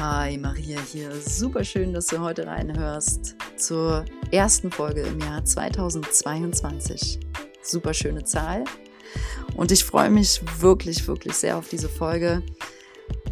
[0.00, 1.12] Hi, Maria hier.
[1.20, 7.20] Super schön, dass du heute reinhörst zur ersten Folge im Jahr 2022.
[7.60, 8.64] Super schöne Zahl.
[9.56, 12.42] Und ich freue mich wirklich, wirklich sehr auf diese Folge.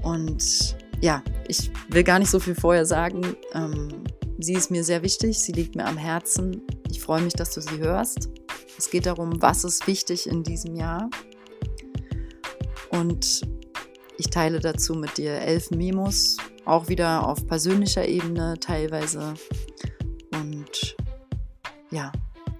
[0.03, 3.23] Und ja, ich will gar nicht so viel vorher sagen.
[3.55, 4.05] Ähm,
[4.39, 6.61] sie ist mir sehr wichtig, sie liegt mir am Herzen.
[6.91, 8.29] Ich freue mich, dass du sie hörst.
[8.77, 11.09] Es geht darum, was ist wichtig in diesem Jahr.
[12.91, 13.41] Und
[14.19, 16.37] ich teile dazu mit dir elf Memos,
[16.69, 19.35] auch wieder auf persönlicher Ebene teilweise.
[20.33, 20.97] Und
[21.91, 22.13] ja,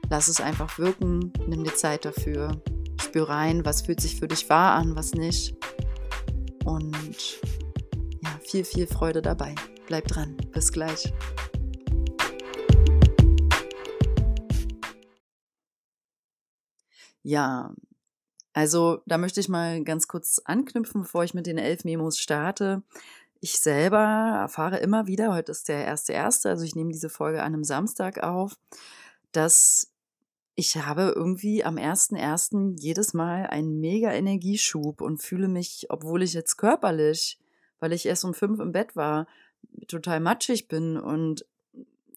[0.09, 2.63] lass es einfach wirken, nimm dir Zeit dafür,
[3.01, 5.55] spür rein, was fühlt sich für dich wahr an, was nicht.
[6.65, 7.41] Und
[8.23, 9.55] ja, viel, viel Freude dabei.
[9.87, 10.37] Bleib dran.
[10.53, 11.13] Bis gleich.
[17.23, 17.75] Ja,
[18.59, 22.83] also da möchte ich mal ganz kurz anknüpfen, bevor ich mit den elf Memos starte.
[23.41, 27.43] Ich selber erfahre immer wieder, heute ist der erste erste, also ich nehme diese Folge
[27.43, 28.59] an einem Samstag auf,
[29.31, 29.93] dass
[30.57, 36.25] ich habe irgendwie am ersten ersten jedes Mal einen mega Energieschub und fühle mich, obwohl
[36.25, 37.39] ich jetzt körperlich,
[37.79, 39.29] weil ich erst um fünf im Bett war,
[39.87, 41.47] total matschig bin und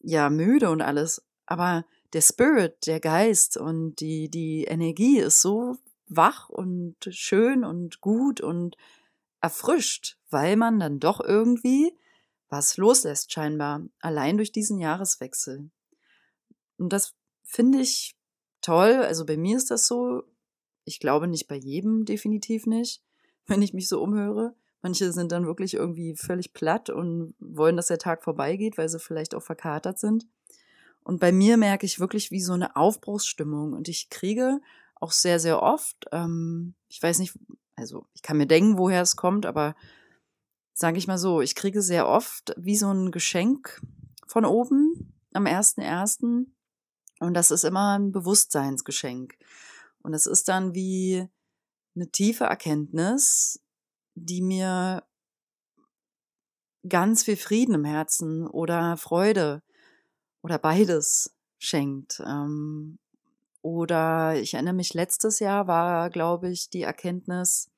[0.02, 1.84] ja müde und alles, aber
[2.14, 5.76] der Spirit, der Geist und die die Energie ist so
[6.08, 8.76] wach und schön und gut und
[9.42, 11.92] erfrischt, weil man dann doch irgendwie
[12.52, 15.70] was loslässt scheinbar, allein durch diesen Jahreswechsel.
[16.76, 18.14] Und das finde ich
[18.60, 18.96] toll.
[18.96, 20.24] Also bei mir ist das so.
[20.84, 23.02] Ich glaube nicht bei jedem, definitiv nicht,
[23.46, 24.54] wenn ich mich so umhöre.
[24.82, 28.98] Manche sind dann wirklich irgendwie völlig platt und wollen, dass der Tag vorbeigeht, weil sie
[28.98, 30.26] vielleicht auch verkatert sind.
[31.04, 33.72] Und bei mir merke ich wirklich wie so eine Aufbruchsstimmung.
[33.72, 34.60] Und ich kriege
[34.96, 36.06] auch sehr, sehr oft.
[36.12, 37.34] Ähm, ich weiß nicht,
[37.82, 39.74] also ich kann mir denken, woher es kommt, aber
[40.72, 43.80] sage ich mal so, ich kriege sehr oft wie so ein Geschenk
[44.26, 46.46] von oben am 1.1.
[47.20, 49.36] Und das ist immer ein Bewusstseinsgeschenk.
[50.02, 51.28] Und es ist dann wie
[51.94, 53.60] eine tiefe Erkenntnis,
[54.14, 55.04] die mir
[56.88, 59.62] ganz viel Frieden im Herzen oder Freude
[60.42, 62.20] oder beides schenkt.
[62.26, 62.98] Ähm,
[63.62, 67.71] oder ich erinnere mich, letztes Jahr war, glaube ich, die Erkenntnis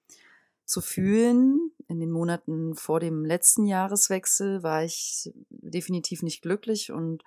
[0.64, 1.70] zu fühlen.
[1.88, 7.22] In den Monaten vor dem letzten Jahreswechsel war ich definitiv nicht glücklich und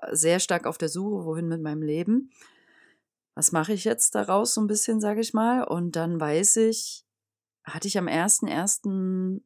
[0.00, 2.30] äh, sehr stark auf der Suche, wohin mit meinem Leben.
[3.34, 5.64] Was mache ich jetzt daraus so ein bisschen, sage ich mal?
[5.64, 7.04] Und dann weiß ich,
[7.64, 9.40] hatte ich am 1.1.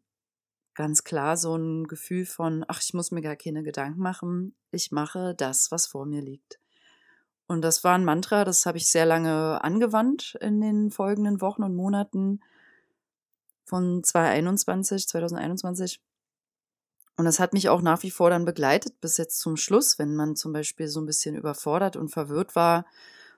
[0.75, 4.57] ganz klar so ein Gefühl von, ach, ich muss mir gar keine Gedanken machen.
[4.71, 6.59] Ich mache das, was vor mir liegt.
[7.47, 11.63] Und das war ein Mantra, das habe ich sehr lange angewandt in den folgenden Wochen
[11.63, 12.41] und Monaten
[13.65, 16.01] von 2021, 2021.
[17.17, 20.17] Und das hat mich auch nach wie vor dann begleitet bis jetzt zum Schluss, wenn
[20.17, 22.87] man zum Beispiel so ein bisschen überfordert und verwirrt war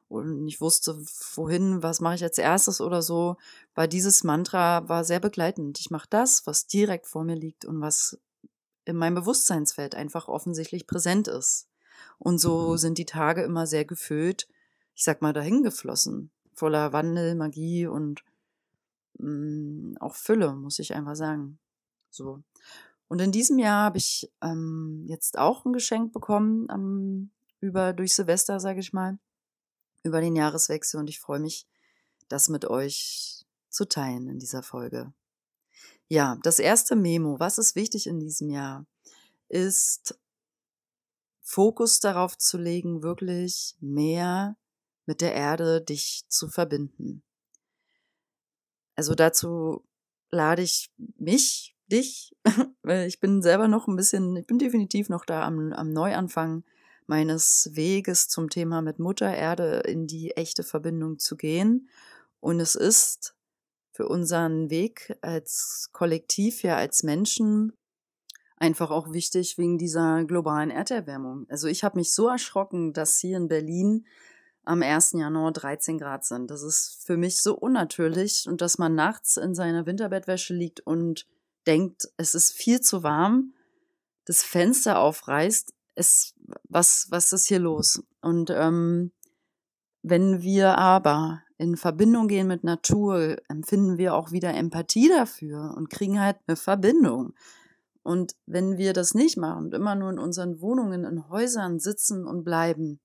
[0.09, 0.97] und nicht wusste,
[1.34, 3.37] wohin, was mache ich als erstes oder so,
[3.75, 5.78] war dieses Mantra war sehr begleitend.
[5.81, 8.19] Ich mache das, was direkt vor mir liegt und was
[8.84, 11.69] in meinem Bewusstseinsfeld einfach offensichtlich präsent ist.
[12.19, 12.76] Und so mhm.
[12.78, 14.48] sind die Tage immer sehr gefüllt,
[14.94, 16.31] ich sag mal, dahin geflossen.
[16.54, 18.22] Voller Wandel, Magie und
[19.19, 21.59] mh, mm, auch Fülle, muss ich einfach sagen.
[22.10, 22.43] So.
[23.09, 28.15] Und in diesem Jahr habe ich ähm, jetzt auch ein Geschenk bekommen, ähm, über durch
[28.15, 29.19] Silvester, sage ich mal,
[30.03, 31.66] über den Jahreswechsel und ich freue mich,
[32.28, 35.12] das mit euch zu teilen in dieser Folge.
[36.09, 38.87] Ja, das erste Memo, was ist wichtig in diesem Jahr,
[39.49, 40.19] ist
[41.43, 44.56] Fokus darauf zu legen, wirklich mehr
[45.05, 47.22] mit der Erde dich zu verbinden.
[48.96, 49.84] Also dazu
[50.30, 52.34] lade ich mich, dich,
[52.82, 56.64] weil ich bin selber noch ein bisschen, ich bin definitiv noch da am, am Neuanfang
[57.06, 61.88] meines Weges zum Thema mit Mutter Erde in die echte Verbindung zu gehen.
[62.40, 63.36] Und es ist
[63.92, 67.72] für unseren Weg als Kollektiv, ja als Menschen,
[68.56, 71.46] einfach auch wichtig wegen dieser globalen Erderwärmung.
[71.49, 74.06] Also ich habe mich so erschrocken, dass hier in Berlin
[74.66, 75.12] am 1.
[75.12, 76.50] Januar 13 Grad sind.
[76.50, 81.26] Das ist für mich so unnatürlich und dass man nachts in seiner Winterbettwäsche liegt und
[81.66, 83.54] denkt, es ist viel zu warm,
[84.24, 86.34] das Fenster aufreißt, es,
[86.68, 88.02] was, was ist hier los?
[88.20, 89.12] Und ähm,
[90.02, 95.90] wenn wir aber in Verbindung gehen mit Natur, empfinden wir auch wieder Empathie dafür und
[95.90, 97.34] kriegen halt eine Verbindung.
[98.02, 102.26] Und wenn wir das nicht machen und immer nur in unseren Wohnungen, in Häusern sitzen
[102.26, 103.00] und bleiben,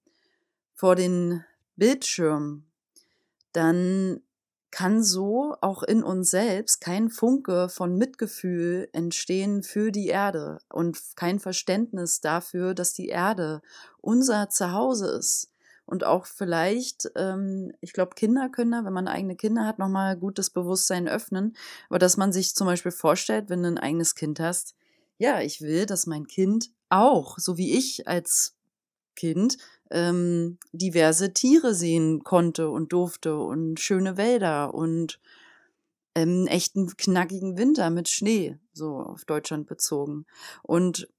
[0.73, 1.43] vor den
[1.75, 2.71] Bildschirmen,
[3.53, 4.21] dann
[4.71, 10.97] kann so auch in uns selbst kein Funke von Mitgefühl entstehen für die Erde und
[11.15, 13.61] kein Verständnis dafür, dass die Erde
[13.99, 15.49] unser Zuhause ist.
[15.85, 20.15] Und auch vielleicht, ähm, ich glaube, Kinder können da, wenn man eigene Kinder hat, nochmal
[20.15, 21.57] gutes Bewusstsein öffnen.
[21.89, 24.73] Aber dass man sich zum Beispiel vorstellt, wenn du ein eigenes Kind hast,
[25.17, 28.55] ja, ich will, dass mein Kind auch, so wie ich als
[29.17, 29.57] Kind,
[29.91, 35.19] ähm, diverse Tiere sehen konnte und durfte und schöne Wälder und
[36.15, 40.25] ähm, echten knackigen Winter mit Schnee, so auf Deutschland bezogen.
[40.63, 41.09] Und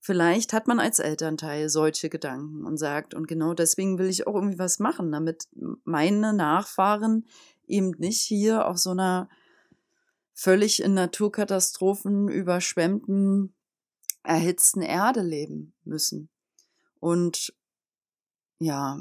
[0.00, 4.34] vielleicht hat man als Elternteil solche Gedanken und sagt, und genau deswegen will ich auch
[4.34, 5.48] irgendwie was machen, damit
[5.84, 7.26] meine Nachfahren
[7.66, 9.28] eben nicht hier auf so einer
[10.32, 13.54] völlig in Naturkatastrophen überschwemmten,
[14.22, 16.30] erhitzten Erde leben müssen.
[16.98, 17.54] Und
[18.60, 19.00] ja,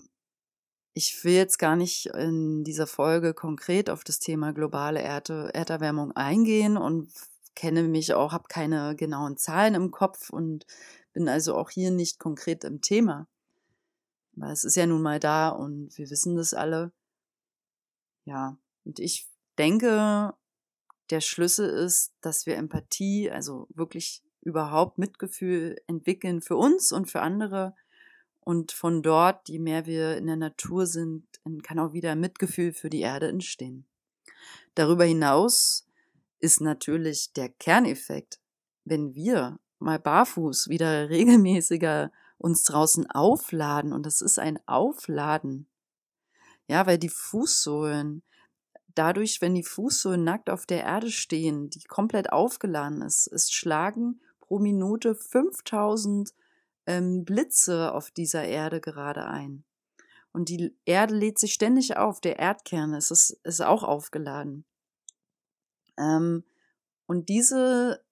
[0.94, 6.12] ich will jetzt gar nicht in dieser Folge konkret auf das Thema globale Erde, Erderwärmung
[6.14, 7.12] eingehen und
[7.56, 10.66] kenne mich auch, habe keine genauen Zahlen im Kopf und
[11.14, 13.28] bin also auch hier nicht konkret im Thema.
[14.38, 16.92] Aber es ist ja nun mal da und wir wissen das alle.
[18.26, 19.28] Ja, und ich
[19.58, 20.34] denke,
[21.10, 27.22] der Schlüssel ist, dass wir Empathie, also wirklich überhaupt Mitgefühl entwickeln für uns und für
[27.22, 27.76] andere
[28.42, 31.26] und von dort, je mehr wir in der Natur sind,
[31.64, 33.86] kann auch wieder Mitgefühl für die Erde entstehen.
[34.76, 35.88] Darüber hinaus
[36.40, 38.40] ist natürlich der Kerneffekt,
[38.86, 45.68] wenn wir mal barfuß wieder regelmäßiger uns draußen aufladen, und das ist ein Aufladen.
[46.68, 48.24] Ja, weil die Fußsohlen,
[48.96, 54.22] dadurch, wenn die Fußsohlen nackt auf der Erde stehen, die komplett aufgeladen ist, es schlagen
[54.40, 56.34] pro Minute 5000
[56.90, 59.64] ähm, Blitze auf dieser Erde gerade ein.
[60.32, 62.20] Und die Erde lädt sich ständig auf.
[62.20, 64.66] Der Erdkern ist, ist, ist auch aufgeladen.
[65.98, 66.44] Ähm,
[67.06, 68.04] und diese,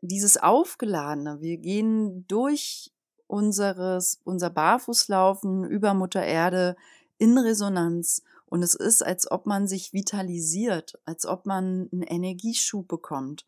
[0.00, 2.90] dieses Aufgeladene, wir gehen durch
[3.26, 6.76] unseres, unser Barfußlaufen über Mutter Erde
[7.18, 8.22] in Resonanz.
[8.46, 13.46] Und es ist, als ob man sich vitalisiert, als ob man einen Energieschub bekommt.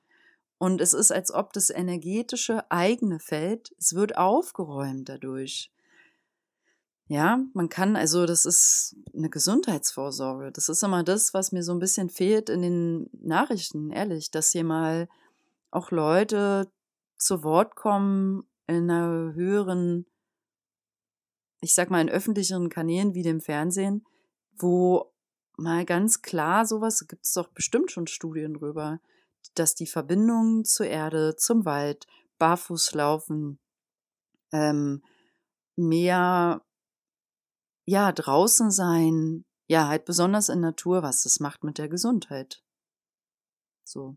[0.58, 5.72] Und es ist, als ob das energetische eigene Feld, es wird aufgeräumt dadurch.
[7.06, 10.52] Ja, man kann, also das ist eine Gesundheitsvorsorge.
[10.52, 14.52] Das ist immer das, was mir so ein bisschen fehlt in den Nachrichten, ehrlich, dass
[14.52, 15.08] hier mal
[15.70, 16.70] auch Leute
[17.16, 20.06] zu Wort kommen in einer höheren,
[21.60, 24.04] ich sag mal, in öffentlicheren Kanälen wie dem Fernsehen,
[24.58, 25.12] wo
[25.56, 29.00] mal ganz klar sowas, gibt es doch bestimmt schon Studien drüber,
[29.54, 32.06] dass die Verbindung zur Erde, zum Wald,
[32.38, 33.58] Barfußlaufen,
[34.52, 35.02] ähm,
[35.76, 36.62] mehr,
[37.84, 42.62] ja, draußen sein, ja, halt besonders in Natur, was das macht mit der Gesundheit.
[43.84, 44.16] So.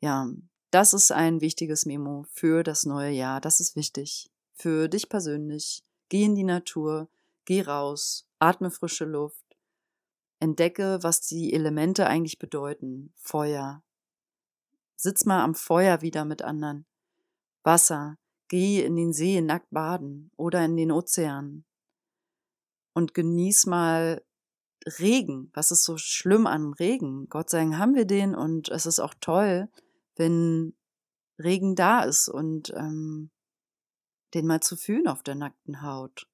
[0.00, 0.28] Ja,
[0.70, 3.40] das ist ein wichtiges Memo für das neue Jahr.
[3.40, 4.30] Das ist wichtig.
[4.54, 5.82] Für dich persönlich.
[6.08, 7.08] Geh in die Natur,
[7.44, 9.44] geh raus, atme frische Luft,
[10.38, 13.12] entdecke, was die Elemente eigentlich bedeuten.
[13.16, 13.82] Feuer,
[14.96, 16.86] Sitz mal am Feuer wieder mit anderen.
[17.62, 18.16] Wasser,
[18.48, 21.64] geh in den See nackt baden oder in den Ozean.
[22.94, 24.24] Und genieß mal
[24.98, 25.50] Regen.
[25.52, 27.28] Was ist so schlimm an Regen?
[27.28, 29.68] Gott sei Dank haben wir den und es ist auch toll,
[30.14, 30.74] wenn
[31.38, 33.30] Regen da ist und ähm,
[34.32, 36.26] den mal zu fühlen auf der nackten Haut.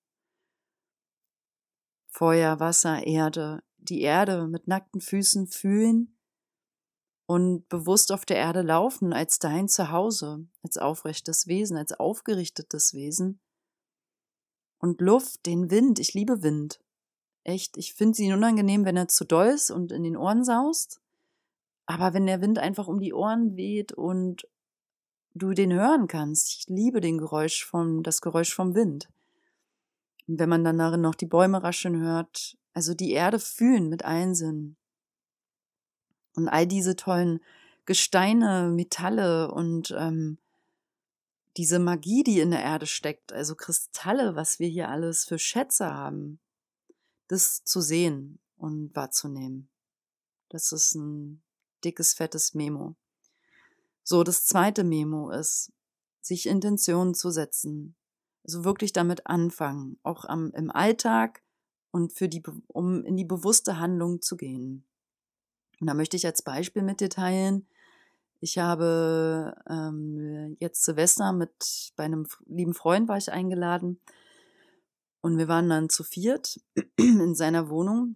[2.09, 6.17] Feuer, Wasser, Erde, die Erde mit nackten Füßen fühlen
[7.27, 13.41] und bewusst auf der Erde laufen als dein Zuhause, als aufrechtes Wesen, als aufgerichtetes Wesen.
[14.79, 16.81] Und Luft, den Wind, ich liebe Wind.
[17.45, 21.01] Echt, ich finde sie unangenehm, wenn er zu doll ist und in den Ohren saust.
[21.87, 24.47] Aber wenn der Wind einfach um die Ohren weht und
[25.35, 29.09] du den hören kannst, ich liebe den Geräusch vom, das Geräusch vom Wind.
[30.29, 34.05] Und wenn man dann darin noch die Bäume rascheln hört, also die Erde fühlen mit
[34.05, 34.77] allen Sinnen.
[36.35, 37.41] Und all diese tollen
[37.85, 40.39] Gesteine, Metalle und ähm,
[41.57, 45.93] diese Magie, die in der Erde steckt, also Kristalle, was wir hier alles für Schätze
[45.93, 46.41] haben,
[47.29, 49.69] das zu sehen und wahrzunehmen.
[50.49, 51.43] Das ist ein
[51.85, 52.97] dickes, fettes Memo.
[54.03, 55.73] So, das zweite Memo ist,
[56.21, 57.97] sich Intentionen zu setzen.
[58.45, 61.43] Also wirklich damit anfangen, auch am, im Alltag
[61.91, 64.85] und für die, um in die bewusste Handlung zu gehen.
[65.83, 67.67] Und da möchte ich als Beispiel mit dir teilen.
[68.39, 73.99] Ich habe ähm, jetzt Silvester mit bei einem lieben Freund war ich eingeladen
[75.23, 76.61] und wir waren dann zu viert
[76.97, 78.15] in seiner Wohnung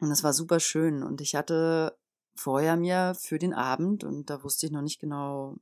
[0.00, 1.02] Und es war super schön.
[1.02, 1.96] Und ich hatte
[2.34, 5.56] vorher mir für den Abend, und da wusste ich noch nicht genau,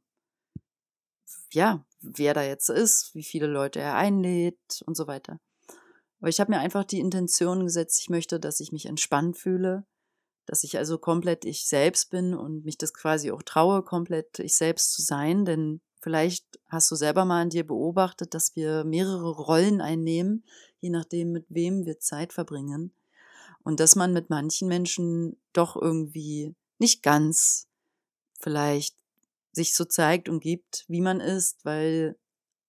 [1.52, 5.38] ja, wer da jetzt ist, wie viele Leute er einlädt und so weiter.
[6.18, 9.87] Aber ich habe mir einfach die Intention gesetzt, ich möchte, dass ich mich entspannt fühle,
[10.46, 14.56] dass ich also komplett ich selbst bin und mich das quasi auch traue, komplett ich
[14.56, 19.30] selbst zu sein, denn vielleicht hast du selber mal an dir beobachtet, dass wir mehrere
[19.30, 20.44] Rollen einnehmen,
[20.80, 22.92] je nachdem, mit wem wir Zeit verbringen.
[23.62, 27.68] Und dass man mit manchen Menschen doch irgendwie nicht ganz
[28.38, 28.96] vielleicht
[29.52, 32.18] sich so zeigt und gibt, wie man ist, weil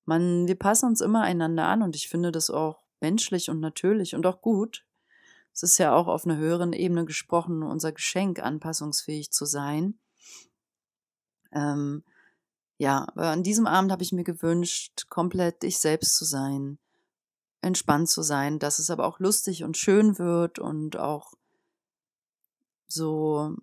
[0.05, 4.15] man, wir passen uns immer einander an und ich finde das auch menschlich und natürlich
[4.15, 4.84] und auch gut.
[5.55, 9.97] Es ist ja auch auf einer höheren Ebene gesprochen, unser Geschenk, anpassungsfähig zu sein.
[11.53, 12.03] Ähm,
[12.77, 16.77] ja, aber an diesem Abend habe ich mir gewünscht, komplett ich selbst zu sein,
[17.61, 21.31] entspannt zu sein, dass es aber auch lustig und schön wird und auch
[22.87, 23.55] so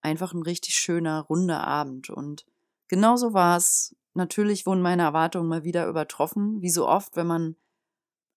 [0.00, 2.10] einfach ein richtig schöner, runder Abend.
[2.10, 2.46] Und
[2.88, 3.94] genauso war es.
[4.14, 7.54] Natürlich wurden meine Erwartungen mal wieder übertroffen, wie so oft, wenn man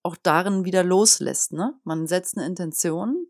[0.03, 1.53] auch darin wieder loslässt.
[1.53, 1.79] Ne?
[1.83, 3.27] Man setzt eine Intention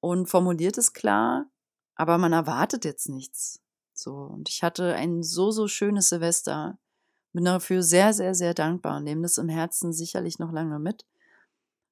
[0.00, 1.46] und formuliert es klar,
[1.94, 3.60] aber man erwartet jetzt nichts.
[3.92, 6.78] So, und ich hatte ein so, so schönes Silvester.
[7.32, 11.06] Bin dafür sehr, sehr, sehr dankbar und nehme das im Herzen sicherlich noch lange mit.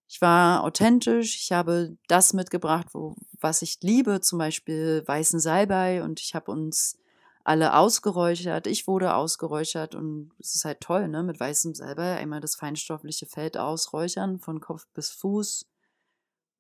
[0.08, 6.02] Ich war authentisch, ich habe das mitgebracht, wo, was ich liebe, zum Beispiel weißen Salbei
[6.02, 6.98] und ich habe uns
[7.44, 8.66] alle ausgeräuchert.
[8.66, 11.22] Ich wurde ausgeräuchert und es ist halt toll, ne?
[11.22, 15.66] Mit weißem Salbei einmal das feinstoffliche Feld ausräuchern, von Kopf bis Fuß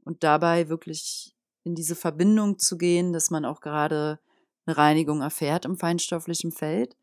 [0.04, 1.34] und dabei wirklich
[1.64, 4.18] in diese Verbindung zu gehen, dass man auch gerade
[4.66, 6.96] eine Reinigung erfährt im feinstofflichen Feld.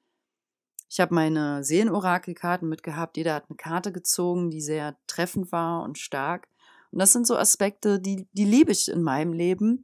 [0.90, 3.16] Ich habe meine Seelenorakelkarten mitgehabt.
[3.16, 6.48] Jeder hat eine Karte gezogen, die sehr treffend war und stark.
[6.92, 9.84] Und das sind so Aspekte, die, die liebe ich in meinem Leben,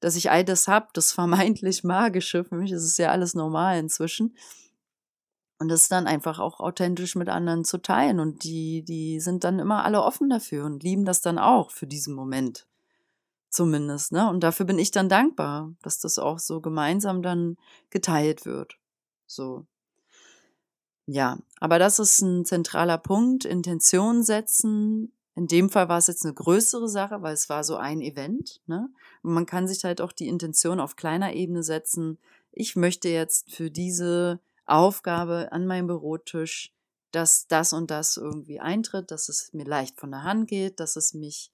[0.00, 2.44] dass ich all das habe, das vermeintlich Magische.
[2.44, 4.36] Für mich ist es ja alles normal inzwischen.
[5.60, 8.20] Und das dann einfach auch authentisch mit anderen zu teilen.
[8.20, 11.86] Und die, die sind dann immer alle offen dafür und lieben das dann auch für
[11.86, 12.68] diesen Moment
[13.50, 14.28] zumindest, ne?
[14.28, 17.56] Und dafür bin ich dann dankbar, dass das auch so gemeinsam dann
[17.90, 18.78] geteilt wird.
[19.26, 19.66] So.
[21.06, 23.44] Ja, aber das ist ein zentraler Punkt.
[23.44, 25.12] Intention setzen.
[25.38, 28.60] In dem Fall war es jetzt eine größere Sache, weil es war so ein Event.
[28.66, 28.90] Ne?
[29.22, 32.18] Und man kann sich halt auch die Intention auf kleiner Ebene setzen.
[32.50, 36.72] Ich möchte jetzt für diese Aufgabe an meinem Bürotisch,
[37.12, 40.96] dass das und das irgendwie eintritt, dass es mir leicht von der Hand geht, dass
[40.96, 41.52] es mich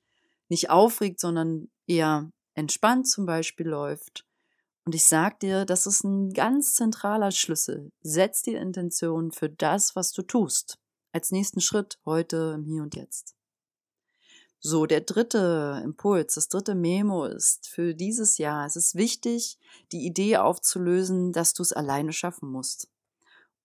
[0.48, 4.24] nicht aufregt, sondern eher entspannt zum Beispiel läuft.
[4.86, 7.90] Und ich sag dir, das ist ein ganz zentraler Schlüssel.
[8.00, 10.78] Setz die Intention für das, was du tust.
[11.12, 13.34] Als nächsten Schritt heute im Hier und Jetzt.
[14.66, 19.58] So, der dritte Impuls, das dritte Memo ist für dieses Jahr, es ist wichtig,
[19.92, 22.88] die Idee aufzulösen, dass du es alleine schaffen musst.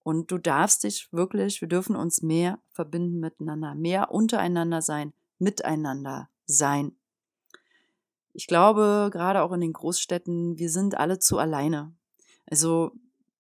[0.04, 6.28] Und du darfst dich wirklich, wir dürfen uns mehr verbinden miteinander, mehr untereinander sein, miteinander
[6.48, 6.92] sein.
[8.34, 11.94] Ich glaube, gerade auch in den Großstädten, wir sind alle zu alleine.
[12.46, 12.92] Also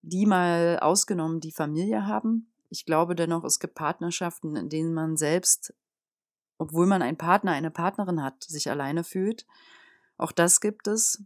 [0.01, 2.50] die mal ausgenommen, die Familie haben.
[2.70, 5.74] Ich glaube dennoch, es gibt Partnerschaften, in denen man selbst,
[6.60, 9.48] obwohl man einen Partner, eine Partnerin hat, sich alleine fühlt.
[10.18, 11.24] Auch das gibt es.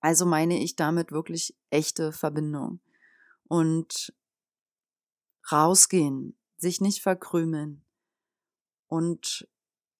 [0.00, 2.80] Also meine ich damit wirklich echte Verbindung.
[3.46, 4.12] Und
[5.52, 7.84] rausgehen, sich nicht verkrümeln
[8.88, 9.46] und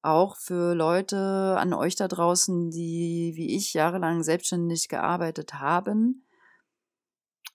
[0.00, 6.26] auch für Leute an euch da draußen, die wie ich jahrelang selbstständig gearbeitet haben.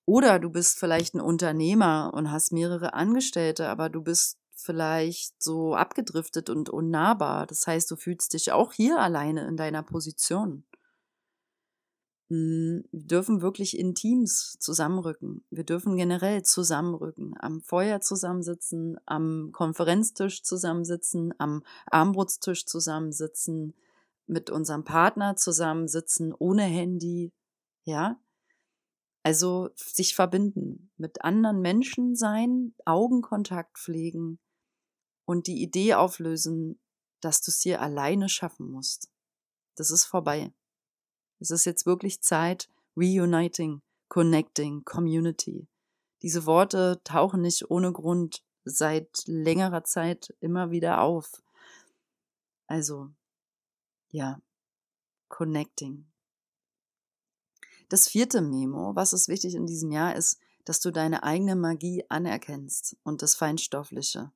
[0.06, 5.76] Oder du bist vielleicht ein Unternehmer und hast mehrere Angestellte, aber du bist vielleicht so
[5.76, 7.48] abgedriftet und unnahbar.
[7.48, 10.64] Das heißt, du fühlst dich auch hier alleine in deiner Position.
[12.30, 15.44] Hm, wir dürfen wirklich in Teams zusammenrücken.
[15.50, 23.74] Wir dürfen generell zusammenrücken, am Feuer zusammensitzen, am Konferenztisch zusammensitzen, am Armbrutstisch zusammensitzen,
[24.28, 27.34] mit unserem Partner zusammensitzen, ohne Handy,
[27.84, 28.20] ja.
[29.24, 34.40] Also sich verbinden, mit anderen Menschen sein, Augenkontakt pflegen
[35.30, 36.80] und die Idee auflösen,
[37.22, 39.12] dass du es hier alleine schaffen musst.
[39.76, 40.52] Das ist vorbei.
[41.38, 42.68] Es ist jetzt wirklich Zeit,
[42.98, 45.68] reuniting, connecting, community.
[46.24, 51.44] Diese Worte tauchen nicht ohne Grund seit längerer Zeit immer wieder auf.
[52.66, 53.12] Also,
[54.10, 54.42] ja,
[55.28, 56.08] connecting.
[57.88, 62.04] Das vierte Memo, was ist wichtig in diesem Jahr, ist, dass du deine eigene Magie
[62.10, 64.32] anerkennst und das Feinstoffliche.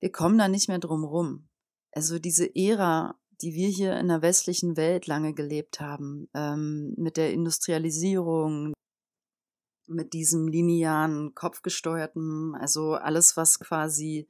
[0.00, 1.48] Wir kommen da nicht mehr drum rum.
[1.92, 7.16] Also diese Ära die wir hier in der westlichen Welt lange gelebt haben, ähm, mit
[7.16, 8.72] der Industrialisierung,
[9.86, 14.28] mit diesem linearen, kopfgesteuerten, also alles, was quasi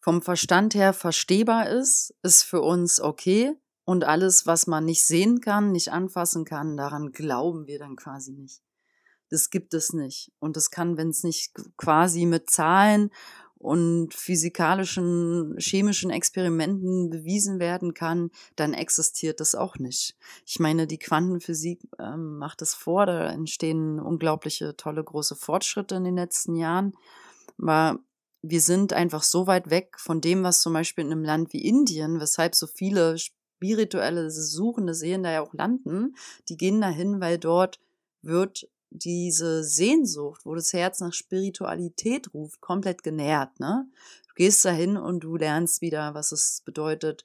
[0.00, 3.54] vom Verstand her verstehbar ist, ist für uns okay.
[3.86, 8.32] Und alles, was man nicht sehen kann, nicht anfassen kann, daran glauben wir dann quasi
[8.32, 8.62] nicht.
[9.28, 10.32] Das gibt es nicht.
[10.38, 13.10] Und das kann, wenn es nicht quasi mit Zahlen
[13.64, 20.16] und physikalischen, chemischen Experimenten bewiesen werden kann, dann existiert das auch nicht.
[20.44, 26.04] Ich meine, die Quantenphysik ähm, macht es vor, da entstehen unglaubliche, tolle, große Fortschritte in
[26.04, 26.92] den letzten Jahren.
[27.58, 28.00] Aber
[28.42, 31.66] wir sind einfach so weit weg von dem, was zum Beispiel in einem Land wie
[31.66, 36.16] Indien, weshalb so viele spirituelle Suchende sehen da ja auch landen,
[36.50, 37.80] die gehen dahin, weil dort
[38.20, 43.58] wird diese Sehnsucht, wo das Herz nach Spiritualität ruft, komplett genährt.
[43.58, 43.86] Ne?
[44.28, 47.24] Du gehst dahin und du lernst wieder, was es bedeutet,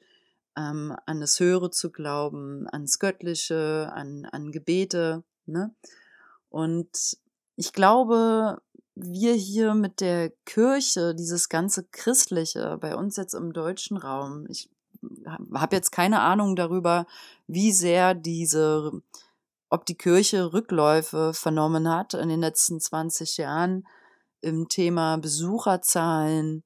[0.57, 5.23] ähm, an das Höhere zu glauben, ans Göttliche, an, an Gebete.
[5.45, 5.73] Ne?
[6.49, 7.17] Und
[7.55, 8.61] ich glaube,
[8.95, 14.69] wir hier mit der Kirche, dieses ganze Christliche, bei uns jetzt im deutschen Raum, ich
[15.53, 17.05] habe jetzt keine Ahnung darüber,
[17.47, 19.01] wie sehr diese
[19.69, 23.87] ob die Kirche Rückläufe vernommen hat in den letzten 20 Jahren
[24.41, 26.63] im Thema Besucherzahlen,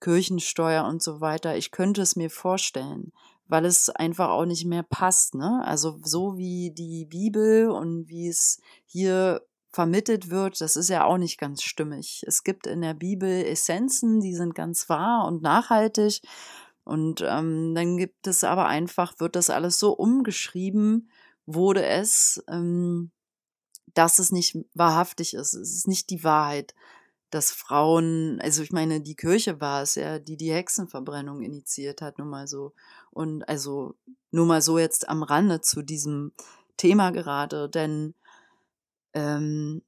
[0.00, 1.56] Kirchensteuer und so weiter.
[1.56, 3.12] Ich könnte es mir vorstellen,
[3.46, 5.34] weil es einfach auch nicht mehr passt.
[5.34, 5.62] Ne?
[5.64, 9.42] Also so wie die Bibel und wie es hier
[9.72, 12.24] vermittelt wird, das ist ja auch nicht ganz stimmig.
[12.26, 16.22] Es gibt in der Bibel Essenzen, die sind ganz wahr und nachhaltig.
[16.84, 21.10] Und ähm, dann gibt es aber einfach, wird das alles so umgeschrieben,
[21.54, 23.10] wurde es, ähm,
[23.94, 25.54] dass es nicht wahrhaftig ist.
[25.54, 26.74] Es ist nicht die Wahrheit,
[27.30, 32.18] dass Frauen, also ich meine, die Kirche war es ja, die die Hexenverbrennung initiiert hat,
[32.18, 32.72] nur mal so.
[33.10, 33.94] Und also
[34.30, 36.32] nur mal so jetzt am Rande zu diesem
[36.76, 38.14] Thema gerade, denn
[39.12, 39.82] ähm,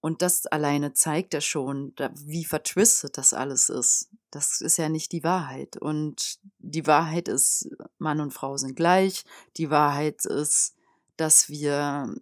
[0.00, 4.08] und das alleine zeigt ja schon, wie vertwistet das alles ist.
[4.30, 5.76] Das ist ja nicht die Wahrheit.
[5.76, 9.24] Und die Wahrheit ist, Mann und Frau sind gleich.
[9.58, 10.74] Die Wahrheit ist,
[11.20, 12.14] dass wir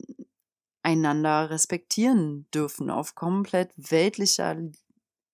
[0.82, 4.56] einander respektieren dürfen, auf komplett weltlicher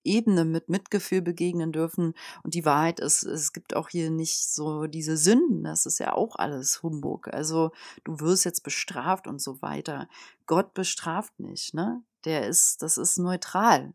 [0.02, 2.12] Ebene mit Mitgefühl begegnen dürfen.
[2.42, 5.64] Und die Wahrheit ist, es gibt auch hier nicht so diese Sünden.
[5.64, 7.28] Das ist ja auch alles Humbug.
[7.28, 7.72] Also
[8.04, 10.08] du wirst jetzt bestraft und so weiter.
[10.46, 12.02] Gott bestraft nicht, ne?
[12.26, 13.94] Der ist, das ist neutral.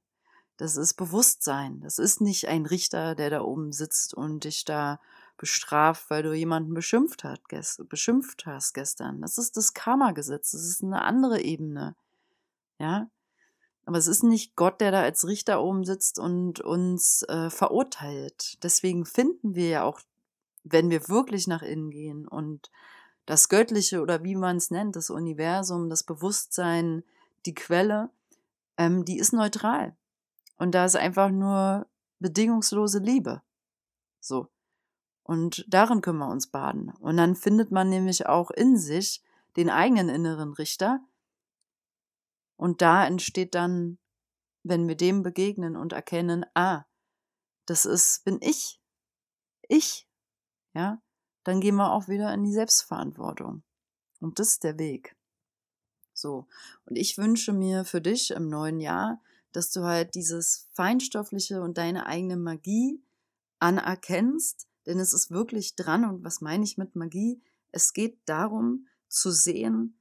[0.58, 1.80] Das ist Bewusstsein.
[1.82, 5.00] Das ist nicht ein Richter, der da oben sitzt und dich da
[5.40, 7.42] bestraft, weil du jemanden beschimpft, hat,
[7.88, 9.22] beschimpft hast gestern.
[9.22, 10.52] Das ist das Karma-Gesetz.
[10.52, 11.96] Das ist eine andere Ebene.
[12.78, 13.10] Ja.
[13.86, 18.64] Aber es ist nicht Gott, der da als Richter oben sitzt und uns äh, verurteilt.
[18.64, 20.02] Deswegen finden wir ja auch,
[20.64, 22.70] wenn wir wirklich nach innen gehen und
[23.26, 27.04] das Göttliche oder wie man es nennt, das Universum, das Bewusstsein,
[27.46, 28.10] die Quelle,
[28.78, 29.96] ähm, die ist neutral.
[30.58, 31.88] Und da ist einfach nur
[32.20, 33.42] bedingungslose Liebe.
[34.20, 34.50] So.
[35.30, 36.90] Und darin können wir uns baden.
[37.02, 39.22] Und dann findet man nämlich auch in sich
[39.58, 41.02] den eigenen inneren Richter.
[42.56, 44.00] Und da entsteht dann,
[44.64, 46.86] wenn wir dem begegnen und erkennen, ah,
[47.68, 48.82] das ist, bin ich.
[49.68, 50.08] Ich.
[50.74, 51.00] Ja,
[51.44, 53.62] dann gehen wir auch wieder in die Selbstverantwortung.
[54.22, 55.16] Und das ist der Weg.
[56.16, 56.48] So.
[56.86, 61.78] Und ich wünsche mir für dich im neuen Jahr, dass du halt dieses Feinstoffliche und
[61.78, 63.00] deine eigene Magie
[63.60, 66.04] anerkennst denn es ist wirklich dran.
[66.04, 67.40] Und was meine ich mit Magie?
[67.72, 70.00] Es geht darum zu sehen,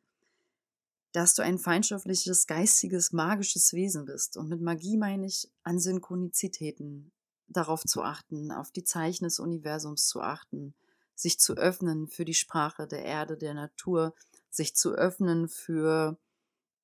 [1.12, 4.38] dass du ein feindschaftliches, geistiges, magisches Wesen bist.
[4.38, 7.12] Und mit Magie meine ich an Synchronizitäten,
[7.48, 10.74] darauf zu achten, auf die Zeichen des Universums zu achten,
[11.14, 14.14] sich zu öffnen für die Sprache der Erde, der Natur,
[14.48, 16.18] sich zu öffnen für,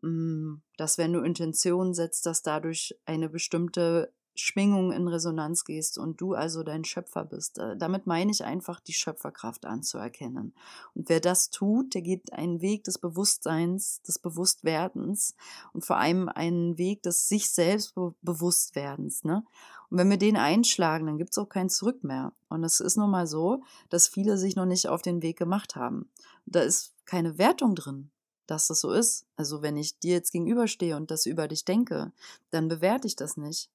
[0.03, 6.21] mm, dass wenn du Intentionen setzt, dass dadurch eine bestimmte Schwingung in Resonanz gehst und
[6.21, 7.59] du also dein Schöpfer bist.
[7.59, 10.55] Äh, damit meine ich einfach, die Schöpferkraft anzuerkennen.
[10.95, 15.35] Und wer das tut, der geht einen Weg des Bewusstseins, des Bewusstwerdens
[15.73, 19.25] und vor allem einen Weg des sich selbst Bewusstwerdens.
[19.25, 19.45] Ne?
[19.91, 22.33] Und wenn wir den einschlagen, dann gibt es auch kein Zurück mehr.
[22.49, 25.77] Und es ist nun mal so, dass viele sich noch nicht auf den Weg gemacht
[25.77, 26.09] haben.
[26.47, 28.11] da ist keine Wertung drin
[28.47, 29.27] dass das so ist.
[29.37, 32.13] Also wenn ich dir jetzt gegenüberstehe und das über dich denke,
[32.51, 33.71] dann bewerte ich das nicht.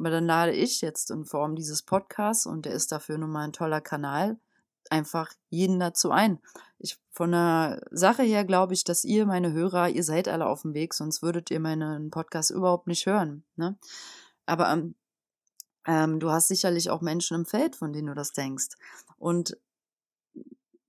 [0.00, 3.44] Aber dann lade ich jetzt in Form dieses Podcasts, und der ist dafür nun mal
[3.44, 4.38] ein toller Kanal,
[4.88, 6.40] einfach jeden dazu ein.
[6.78, 10.62] Ich, von der Sache her glaube ich, dass ihr, meine Hörer, ihr seid alle auf
[10.62, 13.44] dem Weg, sonst würdet ihr meinen Podcast überhaupt nicht hören.
[13.56, 13.76] Ne?
[14.46, 14.94] Aber ähm,
[15.86, 18.68] ähm, du hast sicherlich auch Menschen im Feld, von denen du das denkst.
[19.18, 19.58] Und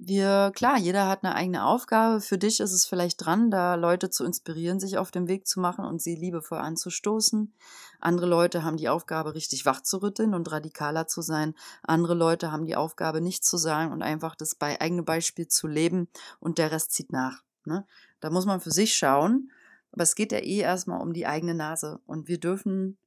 [0.04, 2.22] wir, klar, jeder hat eine eigene Aufgabe.
[2.22, 5.60] Für dich ist es vielleicht dran, da Leute zu inspirieren, sich auf den Weg zu
[5.60, 7.54] machen und sie liebevoll anzustoßen.
[8.00, 11.54] Andere Leute haben die Aufgabe, richtig wach zu rütteln und radikaler zu sein.
[11.84, 15.68] Andere Leute haben die Aufgabe, nichts zu sagen und einfach das bei eigene Beispiel zu
[15.68, 16.08] leben
[16.40, 17.44] und der Rest zieht nach.
[17.66, 17.86] Ne?
[18.22, 19.52] Da muss man für sich schauen.
[19.92, 22.98] Aber es geht ja eh erstmal um die eigene Nase und wir dürfen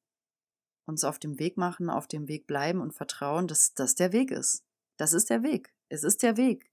[0.87, 4.31] uns auf dem Weg machen, auf dem Weg bleiben und vertrauen, dass das der Weg
[4.31, 4.63] ist.
[4.97, 5.73] Das ist der Weg.
[5.89, 6.71] Es ist der Weg.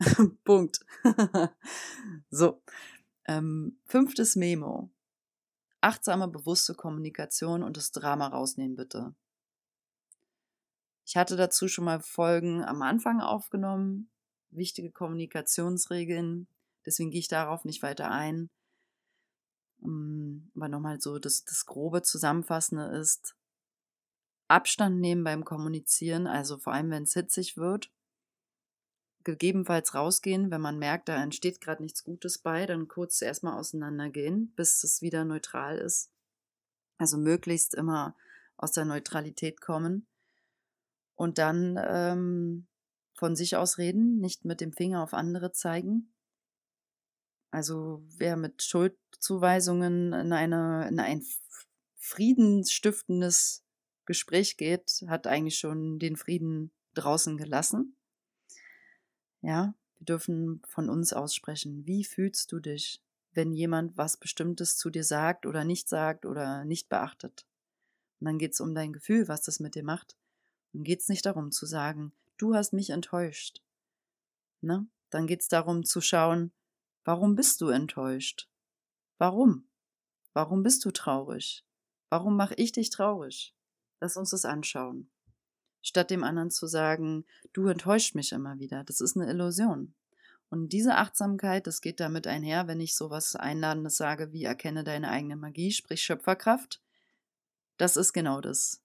[0.44, 0.80] Punkt.
[2.30, 2.62] so.
[3.26, 4.90] Ähm, fünftes Memo.
[5.80, 9.14] Achtsame, bewusste Kommunikation und das Drama rausnehmen, bitte.
[11.04, 14.10] Ich hatte dazu schon mal Folgen am Anfang aufgenommen,
[14.50, 16.48] wichtige Kommunikationsregeln,
[16.84, 18.50] deswegen gehe ich darauf nicht weiter ein.
[19.82, 23.36] Ähm, aber nochmal so, das, das grobe Zusammenfassende ist,
[24.48, 27.90] Abstand nehmen beim Kommunizieren, also vor allem wenn es hitzig wird
[29.28, 34.54] gegebenenfalls rausgehen, wenn man merkt, da entsteht gerade nichts Gutes bei, dann kurz erstmal auseinandergehen,
[34.56, 36.10] bis es wieder neutral ist.
[36.96, 38.16] Also möglichst immer
[38.56, 40.06] aus der Neutralität kommen
[41.14, 42.66] und dann ähm,
[43.12, 46.14] von sich aus reden, nicht mit dem Finger auf andere zeigen.
[47.50, 51.22] Also wer mit Schuldzuweisungen in, eine, in ein
[51.96, 53.62] friedensstiftendes
[54.06, 57.97] Gespräch geht, hat eigentlich schon den Frieden draußen gelassen.
[59.40, 61.86] Ja, wir dürfen von uns aussprechen.
[61.86, 66.64] Wie fühlst du dich, wenn jemand was Bestimmtes zu dir sagt oder nicht sagt oder
[66.64, 67.46] nicht beachtet?
[68.20, 70.16] Und dann geht es um dein Gefühl, was das mit dir macht.
[70.72, 73.62] Dann geht es nicht darum zu sagen, du hast mich enttäuscht.
[74.60, 74.86] Ne?
[75.10, 76.52] Dann geht es darum zu schauen,
[77.04, 78.48] warum bist du enttäuscht?
[79.18, 79.68] Warum?
[80.32, 81.64] Warum bist du traurig?
[82.10, 83.54] Warum mache ich dich traurig?
[84.00, 85.10] Lass uns das anschauen
[85.82, 88.84] statt dem anderen zu sagen, du enttäuscht mich immer wieder.
[88.84, 89.94] Das ist eine Illusion.
[90.50, 95.10] Und diese Achtsamkeit, das geht damit einher, wenn ich sowas Einladendes sage, wie erkenne deine
[95.10, 96.80] eigene Magie, sprich Schöpferkraft.
[97.76, 98.82] Das ist genau das.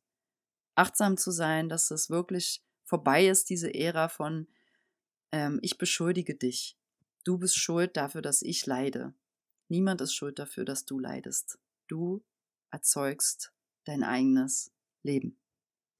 [0.76, 4.48] Achtsam zu sein, dass es wirklich vorbei ist, diese Ära von
[5.32, 6.78] ähm, ich beschuldige dich.
[7.24, 9.14] Du bist schuld dafür, dass ich leide.
[9.68, 11.58] Niemand ist schuld dafür, dass du leidest.
[11.88, 12.24] Du
[12.70, 13.54] erzeugst
[13.86, 15.38] dein eigenes Leben.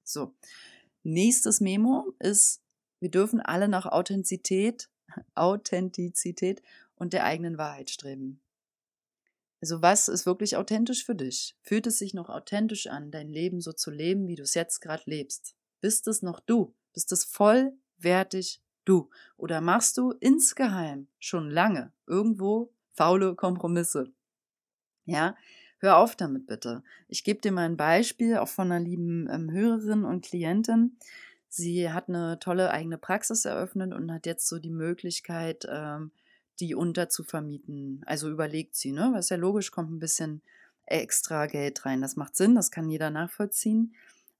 [0.02, 0.34] So.
[1.04, 2.62] Nächstes Memo ist,
[2.98, 4.88] wir dürfen alle nach Authentizität,
[5.34, 6.62] Authentizität
[6.96, 8.40] und der eigenen Wahrheit streben.
[9.60, 11.56] Also was ist wirklich authentisch für dich?
[11.60, 14.80] Fühlt es sich noch authentisch an, dein Leben so zu leben, wie du es jetzt
[14.80, 15.54] gerade lebst?
[15.82, 16.74] Bist es noch du?
[16.94, 19.10] Bist es vollwertig du?
[19.36, 24.10] Oder machst du insgeheim schon lange irgendwo faule Kompromisse?
[25.04, 25.36] Ja,
[25.84, 26.82] Hör auf damit bitte.
[27.08, 30.96] Ich gebe dir mal ein Beispiel, auch von einer lieben ähm, Hörerin und Klientin.
[31.50, 36.10] Sie hat eine tolle eigene Praxis eröffnet und hat jetzt so die Möglichkeit, ähm,
[36.58, 38.00] die unterzuvermieten.
[38.06, 39.10] Also überlegt sie, ne?
[39.12, 40.40] Was ja logisch, kommt ein bisschen
[40.86, 42.00] extra Geld rein.
[42.00, 43.94] Das macht Sinn, das kann jeder nachvollziehen.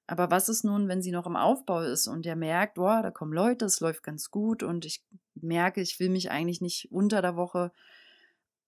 [0.07, 3.11] Aber was ist nun, wenn sie noch im Aufbau ist und der merkt, boah, da
[3.11, 5.05] kommen Leute, es läuft ganz gut und ich
[5.35, 7.71] merke, ich will mich eigentlich nicht unter der Woche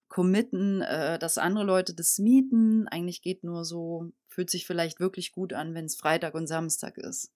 [0.08, 2.88] committen, äh, dass andere Leute das mieten.
[2.88, 6.98] Eigentlich geht nur so, fühlt sich vielleicht wirklich gut an, wenn es Freitag und Samstag
[6.98, 7.32] ist.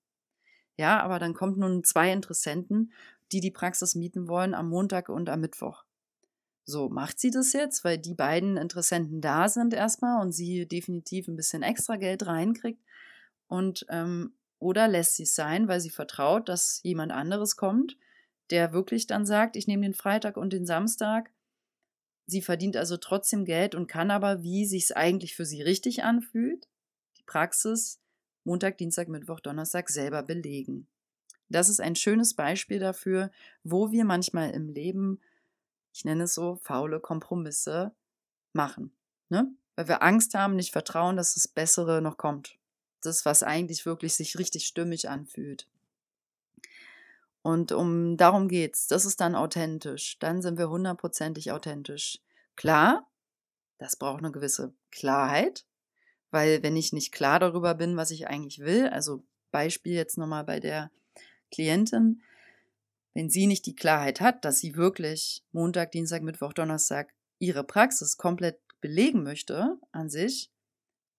[0.76, 2.92] Ja, aber dann kommt nun zwei Interessenten,
[3.32, 5.84] die die Praxis mieten wollen am Montag und am Mittwoch.
[6.64, 11.26] So, macht sie das jetzt, weil die beiden Interessenten da sind erstmal und sie definitiv
[11.26, 12.80] ein bisschen extra Geld reinkriegt?
[13.48, 17.96] Und, ähm, oder lässt sie es sein, weil sie vertraut, dass jemand anderes kommt,
[18.50, 21.30] der wirklich dann sagt, ich nehme den Freitag und den Samstag
[22.26, 26.04] Sie verdient also trotzdem Geld und kann aber, wie sich es eigentlich für sie richtig
[26.04, 26.68] anfühlt,
[27.18, 28.00] die Praxis
[28.44, 30.86] Montag, Dienstag, Mittwoch, Donnerstag selber belegen.
[31.48, 33.30] Das ist ein schönes Beispiel dafür,
[33.64, 35.20] wo wir manchmal im Leben,
[35.92, 37.92] ich nenne es so, faule Kompromisse
[38.52, 38.92] machen.
[39.28, 39.52] Ne?
[39.76, 42.56] Weil wir Angst haben, nicht vertrauen, dass das Bessere noch kommt.
[43.02, 45.66] Das, was eigentlich wirklich sich richtig stimmig anfühlt.
[47.42, 48.86] Und um darum geht's.
[48.86, 50.18] Das ist dann authentisch.
[50.18, 52.18] Dann sind wir hundertprozentig authentisch.
[52.56, 53.06] Klar,
[53.78, 55.64] das braucht eine gewisse Klarheit,
[56.30, 60.44] weil wenn ich nicht klar darüber bin, was ich eigentlich will, also Beispiel jetzt nochmal
[60.44, 60.90] bei der
[61.50, 62.22] Klientin,
[63.14, 68.16] wenn sie nicht die Klarheit hat, dass sie wirklich Montag, Dienstag, Mittwoch, Donnerstag ihre Praxis
[68.16, 70.50] komplett belegen möchte an sich,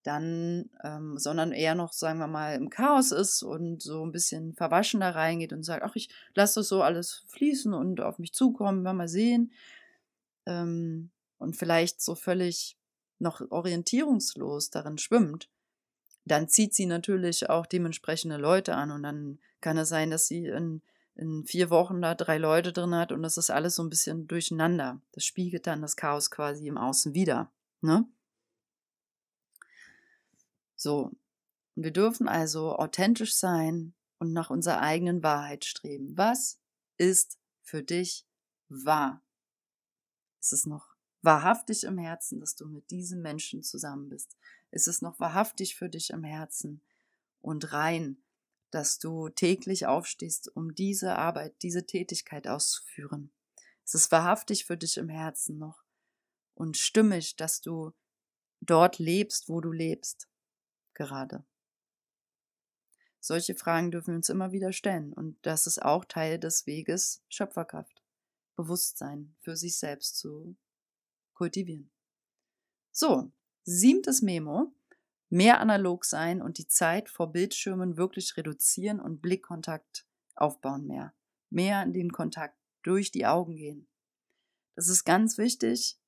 [0.04, 4.54] dann, ähm, sondern eher noch, sagen wir mal, im Chaos ist und so ein bisschen
[4.54, 8.34] verwaschen da reingeht und sagt, ach, ich lasse das so alles fließen und auf mich
[8.34, 9.52] zukommen, mal sehen.
[10.46, 12.78] Ähm, und vielleicht so völlig
[13.20, 15.50] noch orientierungslos darin schwimmt,
[16.26, 20.46] dann zieht sie natürlich auch dementsprechende Leute an und dann kann es sein, dass sie
[20.46, 20.82] in,
[21.16, 24.28] in vier Wochen da drei Leute drin hat und das ist alles so ein bisschen
[24.28, 25.02] durcheinander.
[25.14, 27.52] Das spiegelt dann das Chaos quasi im Außen wieder.
[27.82, 28.06] Ne?
[30.82, 31.12] So.
[31.76, 36.18] Wir dürfen also authentisch sein und nach unserer eigenen Wahrheit streben.
[36.18, 36.60] Was
[36.98, 38.26] ist für dich
[38.68, 39.24] wahr?
[40.40, 44.36] Ist es noch wahrhaftig im Herzen, dass du mit diesem Menschen zusammen bist?
[44.72, 46.82] Ist es noch wahrhaftig für dich im Herzen
[47.42, 48.18] und rein,
[48.72, 53.32] dass du täglich aufstehst, um diese Arbeit, diese Tätigkeit auszuführen?
[53.86, 55.84] Ist es wahrhaftig für dich im Herzen noch
[56.56, 57.94] und stimmig, dass du
[58.62, 60.31] dort lebst, wo du lebst?
[60.94, 61.44] Gerade.
[63.20, 67.24] Solche Fragen dürfen wir uns immer wieder stellen und das ist auch Teil des Weges
[67.30, 68.02] Schöpferkraft.
[68.56, 70.56] Bewusstsein für sich selbst zu
[71.34, 71.92] kultivieren.
[72.92, 73.32] So,
[73.64, 74.74] siebtes Memo.
[75.30, 81.14] Mehr analog sein und die Zeit vor Bildschirmen wirklich reduzieren und Blickkontakt aufbauen mehr.
[81.50, 83.88] Mehr in den Kontakt durch die Augen gehen.
[84.76, 86.01] Das ist ganz wichtig.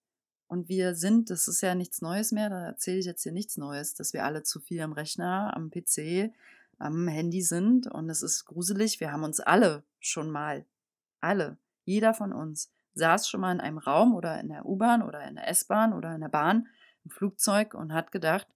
[0.54, 3.58] Und wir sind, das ist ja nichts Neues mehr, da erzähle ich jetzt hier nichts
[3.58, 6.32] Neues, dass wir alle zu viel am Rechner, am PC,
[6.78, 7.88] am Handy sind.
[7.88, 9.00] Und es ist gruselig.
[9.00, 10.64] Wir haben uns alle schon mal,
[11.22, 15.28] alle, jeder von uns, saß schon mal in einem Raum oder in der U-Bahn oder
[15.28, 16.68] in der S-Bahn oder in der Bahn,
[17.04, 18.48] im Flugzeug und hat gedacht,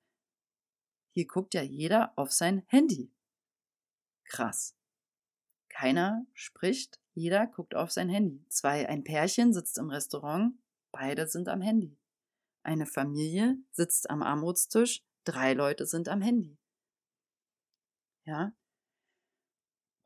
[1.13, 3.11] hier guckt ja jeder auf sein Handy.
[4.23, 4.75] Krass.
[5.69, 8.45] Keiner spricht, jeder guckt auf sein Handy.
[8.49, 10.53] Zwei, ein Pärchen sitzt im Restaurant,
[10.97, 11.97] beide sind am Handy.
[12.63, 16.57] Eine Familie sitzt am Armutstisch, drei Leute sind am Handy.
[18.25, 18.53] Ja,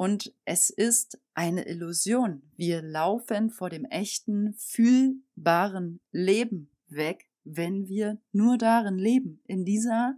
[0.01, 2.41] und es ist eine Illusion.
[2.55, 10.15] Wir laufen vor dem echten, fühlbaren Leben weg, wenn wir nur darin leben, in dieser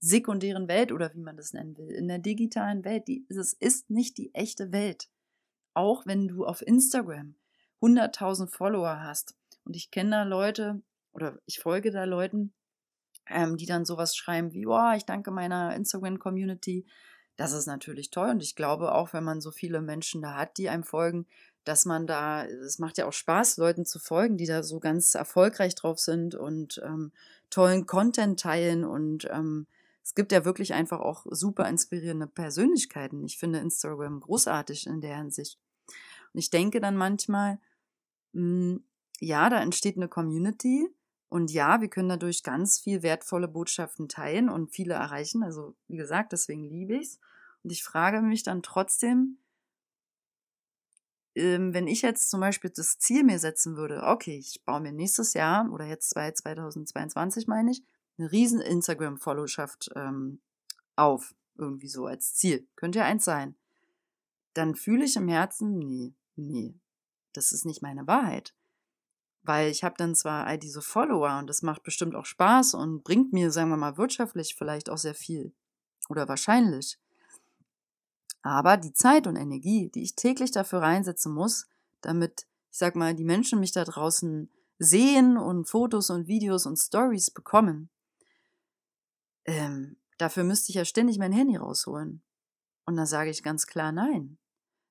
[0.00, 3.08] sekundären Welt oder wie man das nennen will, in der digitalen Welt.
[3.28, 5.08] es ist nicht die echte Welt.
[5.72, 7.36] Auch wenn du auf Instagram
[7.80, 12.52] 100.000 Follower hast und ich kenne da Leute oder ich folge da Leuten,
[13.26, 16.86] ähm, die dann sowas schreiben wie, oh, ich danke meiner Instagram-Community
[17.40, 20.58] das ist natürlich toll und ich glaube auch, wenn man so viele Menschen da hat,
[20.58, 21.26] die einem folgen,
[21.64, 25.14] dass man da, es macht ja auch Spaß, Leuten zu folgen, die da so ganz
[25.14, 27.12] erfolgreich drauf sind und ähm,
[27.48, 29.66] tollen Content teilen und ähm,
[30.02, 33.24] es gibt ja wirklich einfach auch super inspirierende Persönlichkeiten.
[33.24, 35.58] Ich finde Instagram großartig in der Hinsicht.
[36.34, 37.58] Und ich denke dann manchmal,
[38.32, 38.84] mh, hm,
[39.20, 40.88] ja, da entsteht eine Community
[41.28, 45.44] und ja, wir können dadurch ganz viel wertvolle Botschaften teilen und viele erreichen.
[45.44, 47.20] Also wie gesagt, deswegen liebe ich es.
[47.62, 49.38] Und ich frage mich dann trotzdem,
[51.36, 54.92] ähm, wenn ich jetzt zum Beispiel das Ziel mir setzen würde, okay, ich baue mir
[54.92, 57.84] nächstes Jahr oder jetzt 2022 meine ich,
[58.18, 60.40] eine riesen Instagram-Followschaft ähm,
[60.96, 62.66] auf, irgendwie so als Ziel.
[62.74, 63.54] Könnte ja eins sein.
[64.54, 66.74] Dann fühle ich im Herzen, nee, nee,
[67.34, 68.52] das ist nicht meine Wahrheit.
[69.42, 73.02] Weil ich habe dann zwar all diese Follower und das macht bestimmt auch Spaß und
[73.04, 75.52] bringt mir, sagen wir mal, wirtschaftlich vielleicht auch sehr viel.
[76.08, 76.98] Oder wahrscheinlich.
[78.42, 81.68] Aber die Zeit und Energie, die ich täglich dafür reinsetzen muss,
[82.00, 86.76] damit, ich sag mal, die Menschen mich da draußen sehen und Fotos und Videos und
[86.76, 87.90] Stories bekommen,
[89.44, 92.22] ähm, dafür müsste ich ja ständig mein Handy rausholen.
[92.86, 94.38] Und da sage ich ganz klar nein.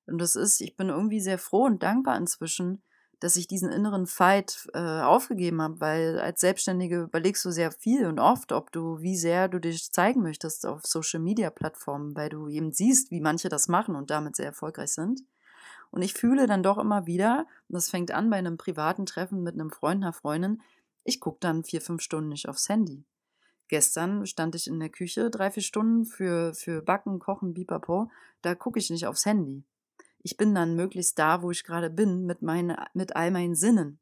[0.06, 2.82] Und das ist, ich bin irgendwie sehr froh und dankbar inzwischen,
[3.20, 8.06] dass ich diesen inneren Fight äh, aufgegeben habe, weil als Selbstständige überlegst du sehr viel
[8.06, 12.30] und oft, ob du, wie sehr du dich zeigen möchtest auf Social Media Plattformen, weil
[12.30, 15.22] du eben siehst, wie manche das machen und damit sehr erfolgreich sind.
[15.90, 19.42] Und ich fühle dann doch immer wieder, und das fängt an bei einem privaten Treffen
[19.42, 20.62] mit einem Freund, einer Freundin,
[21.04, 23.04] ich gucke dann vier, fünf Stunden nicht aufs Handy.
[23.68, 28.10] Gestern stand ich in der Küche drei, vier Stunden für, für Backen, Kochen, Bipapo.
[28.42, 29.64] Da gucke ich nicht aufs Handy
[30.22, 33.98] ich bin dann möglichst da, wo ich gerade bin, mit, meine, mit all meinen Sinnen.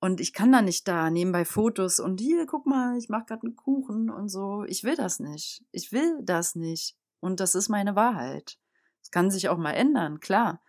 [0.00, 3.44] Und ich kann da nicht da nebenbei Fotos und hier, guck mal, ich mache gerade
[3.44, 4.64] einen Kuchen und so.
[4.66, 5.64] Ich will das nicht.
[5.70, 6.96] Ich will das nicht.
[7.20, 8.58] Und das ist meine Wahrheit.
[9.00, 10.60] Es kann sich auch mal ändern, klar.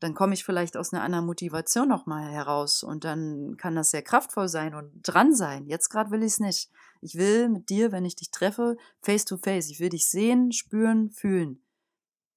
[0.00, 4.02] Dann komme ich vielleicht aus einer anderen Motivation nochmal heraus und dann kann das sehr
[4.02, 5.66] kraftvoll sein und dran sein.
[5.66, 6.70] Jetzt gerade will ich es nicht.
[7.00, 9.70] Ich will mit dir, wenn ich dich treffe, face to face.
[9.70, 11.63] Ich will dich sehen, spüren, fühlen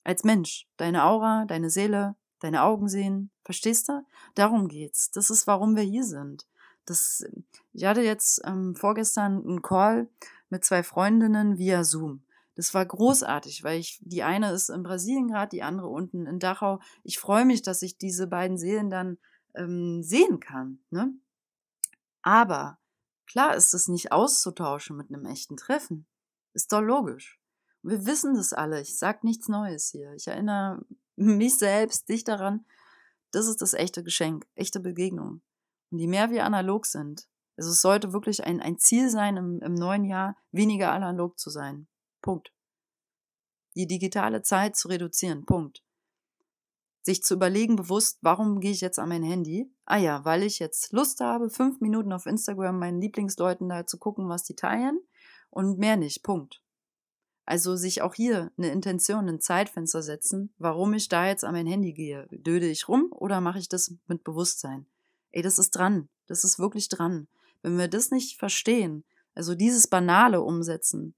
[0.08, 3.30] als Mensch, deine Aura, deine Seele, deine Augen sehen.
[3.44, 4.06] Verstehst du?
[4.36, 5.12] Darum geht's.
[5.12, 6.48] Das ist, warum wir hier sind.
[6.86, 7.26] Das,
[7.74, 10.08] ich hatte jetzt ähm, vorgestern einen Call
[10.50, 12.24] mit zwei Freundinnen via Zoom.
[12.56, 16.40] Das war großartig, weil ich, die eine ist in Brasilien gerade, die andere unten in
[16.40, 16.80] Dachau.
[17.04, 19.18] Ich freue mich, dass ich diese beiden Seelen dann
[19.56, 20.80] ähm, sehen kann.
[20.90, 21.14] Ne?
[22.22, 22.80] Aber
[23.26, 26.08] klar ist es nicht auszutauschen mit einem echten Treffen.
[26.54, 27.37] Ist doch logisch.
[27.88, 28.82] Wir wissen das alle.
[28.82, 30.14] Ich sage nichts Neues hier.
[30.14, 32.66] Ich erinnere mich selbst, dich daran.
[33.32, 35.42] Das ist das echte Geschenk, echte Begegnung.
[35.92, 39.62] Und je mehr wir analog sind, also es sollte wirklich ein, ein Ziel sein, im,
[39.62, 41.88] im neuen Jahr weniger analog zu sein.
[42.22, 42.54] Punkt.
[43.76, 45.46] Die digitale Zeit zu reduzieren.
[45.46, 45.84] Punkt
[47.08, 49.72] sich zu überlegen bewusst, warum gehe ich jetzt an mein Handy?
[49.86, 53.98] Ah ja, weil ich jetzt Lust habe, fünf Minuten auf Instagram meinen Lieblingsleuten da zu
[53.98, 55.00] gucken, was die teilen
[55.50, 56.22] und mehr nicht.
[56.22, 56.62] Punkt.
[57.48, 61.66] Also sich auch hier eine Intention, ein Zeitfenster setzen, warum ich da jetzt an mein
[61.66, 62.28] Handy gehe.
[62.30, 64.86] Döde ich rum oder mache ich das mit Bewusstsein?
[65.32, 66.10] Ey, das ist dran.
[66.28, 67.30] Das ist wirklich dran.
[67.62, 71.16] Wenn wir das nicht verstehen, also dieses Banale umsetzen,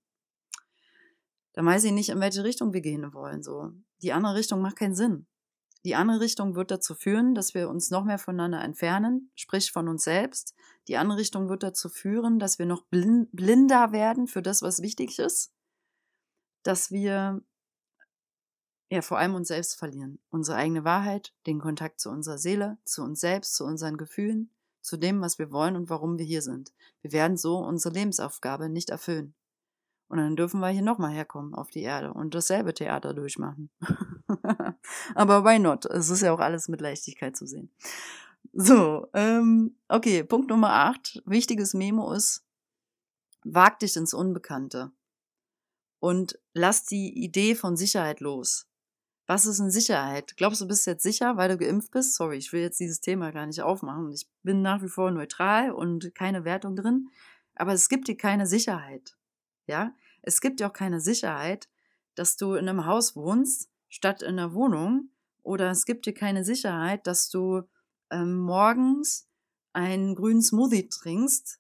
[1.54, 3.42] dann weiß ich nicht, in welche Richtung wir gehen wollen.
[3.42, 3.72] So,
[4.04, 5.26] die andere Richtung macht keinen Sinn.
[5.84, 9.88] Die andere Richtung wird dazu führen, dass wir uns noch mehr voneinander entfernen, sprich von
[9.88, 10.54] uns selbst.
[10.88, 15.18] Die andere Richtung wird dazu führen, dass wir noch blinder werden für das, was wichtig
[15.18, 15.52] ist.
[16.64, 17.42] Dass wir
[18.90, 20.20] ja vor allem uns selbst verlieren.
[20.30, 24.50] Unsere eigene Wahrheit, den Kontakt zu unserer Seele, zu uns selbst, zu unseren Gefühlen,
[24.82, 26.74] zu dem, was wir wollen und warum wir hier sind.
[27.02, 29.34] Wir werden so unsere Lebensaufgabe nicht erfüllen.
[30.08, 33.70] Und dann dürfen wir hier nochmal herkommen auf die Erde und dasselbe Theater durchmachen.
[35.16, 35.86] Aber why not?
[35.86, 37.72] Es ist ja auch alles mit Leichtigkeit zu sehen.
[38.54, 41.22] So, ähm, okay, Punkt Nummer 8.
[41.26, 42.44] Wichtiges Memo ist,
[43.44, 44.92] wag dich ins Unbekannte
[46.00, 48.68] und lass die Idee von Sicherheit los.
[49.28, 50.36] Was ist in Sicherheit?
[50.38, 52.16] Glaubst du, bist jetzt sicher, weil du geimpft bist?
[52.16, 54.12] Sorry, ich will jetzt dieses Thema gar nicht aufmachen.
[54.12, 57.10] Ich bin nach wie vor neutral und keine Wertung drin.
[57.54, 59.18] Aber es gibt dir keine Sicherheit.
[59.68, 61.70] Ja, es gibt ja auch keine Sicherheit,
[62.16, 65.10] dass du in einem Haus wohnst, statt in einer Wohnung.
[65.44, 67.62] Oder es gibt dir keine Sicherheit, dass du
[68.10, 69.28] ähm, morgens
[69.74, 71.60] einen grünen Smoothie trinkst,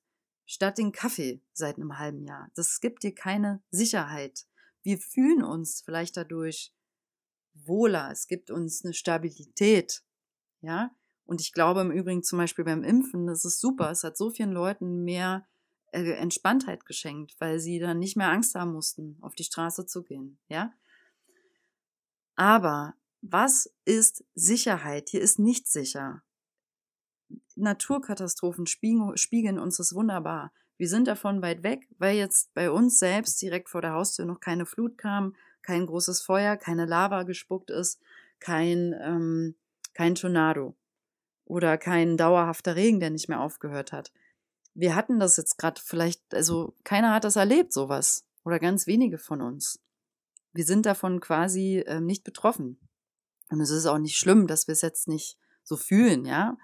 [0.49, 2.49] statt den Kaffee seit einem halben Jahr.
[2.55, 4.47] Das gibt dir keine Sicherheit.
[4.81, 6.73] Wir fühlen uns vielleicht dadurch
[7.53, 8.09] wohler.
[8.11, 10.03] Es gibt uns eine Stabilität.
[10.61, 10.95] Ja.
[11.25, 13.91] Und ich glaube im Übrigen zum Beispiel beim Impfen, das ist super.
[13.91, 15.47] Es hat so vielen Leuten mehr
[15.91, 20.01] äh, Entspanntheit geschenkt, weil sie dann nicht mehr Angst haben mussten, auf die Straße zu
[20.01, 20.73] gehen, ja.
[22.35, 25.09] Aber was ist Sicherheit?
[25.09, 26.23] Hier ist nichts sicher.
[27.59, 30.51] Naturkatastrophen spiegeln uns das wunderbar.
[30.77, 34.39] Wir sind davon weit weg, weil jetzt bei uns selbst direkt vor der Haustür noch
[34.39, 37.99] keine Flut kam, kein großes Feuer, keine Lava gespuckt ist,
[38.39, 39.55] kein, ähm,
[39.93, 40.75] kein Tornado
[41.45, 44.11] oder kein dauerhafter Regen, der nicht mehr aufgehört hat
[44.79, 48.25] wir hatten das jetzt gerade vielleicht, also keiner hat das erlebt, sowas.
[48.45, 49.79] Oder ganz wenige von uns.
[50.53, 52.79] Wir sind davon quasi ähm, nicht betroffen.
[53.49, 56.57] Und es ist auch nicht schlimm, dass wir es jetzt nicht so fühlen, ja.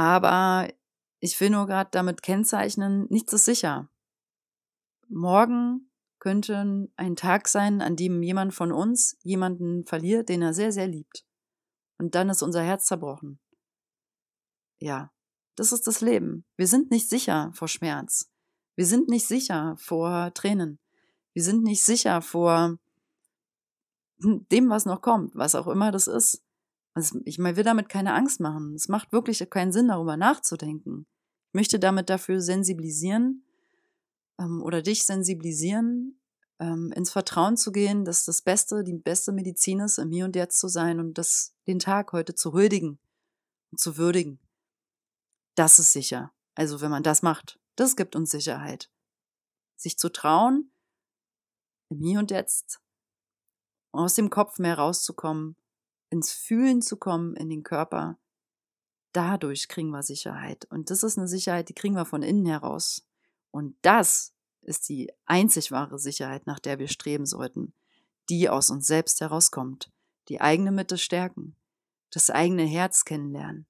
[0.00, 0.66] Aber
[1.18, 3.90] ich will nur gerade damit kennzeichnen, nichts ist sicher.
[5.10, 10.72] Morgen könnte ein Tag sein, an dem jemand von uns jemanden verliert, den er sehr,
[10.72, 11.26] sehr liebt.
[11.98, 13.40] Und dann ist unser Herz zerbrochen.
[14.78, 15.12] Ja,
[15.54, 16.46] das ist das Leben.
[16.56, 18.32] Wir sind nicht sicher vor Schmerz.
[18.76, 20.78] Wir sind nicht sicher vor Tränen.
[21.34, 22.78] Wir sind nicht sicher vor
[24.16, 26.42] dem, was noch kommt, was auch immer das ist.
[26.94, 28.74] Also ich will damit keine Angst machen.
[28.74, 31.06] Es macht wirklich keinen Sinn, darüber nachzudenken.
[31.48, 33.44] Ich möchte damit dafür sensibilisieren
[34.38, 36.20] ähm, oder dich sensibilisieren,
[36.58, 40.36] ähm, ins Vertrauen zu gehen, dass das Beste, die beste Medizin ist, im Hier und
[40.36, 42.98] Jetzt zu sein und das, den Tag heute zu huldigen
[43.70, 44.40] und zu würdigen.
[45.54, 46.32] Das ist sicher.
[46.54, 48.90] Also wenn man das macht, das gibt uns Sicherheit.
[49.76, 50.70] Sich zu trauen,
[51.88, 52.80] im Hier und Jetzt
[53.92, 55.56] aus dem Kopf mehr rauszukommen,
[56.10, 58.18] ins Fühlen zu kommen, in den Körper,
[59.12, 60.66] dadurch kriegen wir Sicherheit.
[60.70, 63.06] Und das ist eine Sicherheit, die kriegen wir von innen heraus.
[63.50, 67.72] Und das ist die einzig wahre Sicherheit, nach der wir streben sollten,
[68.28, 69.90] die aus uns selbst herauskommt,
[70.28, 71.56] die eigene Mitte stärken,
[72.10, 73.66] das eigene Herz kennenlernen.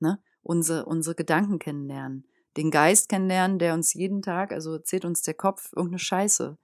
[0.00, 0.20] Ne?
[0.46, 2.24] unsere, unsere Gedanken kennenlernen,
[2.56, 6.56] den Geist kennenlernen, der uns jeden Tag, also erzählt uns der Kopf irgendeine Scheiße.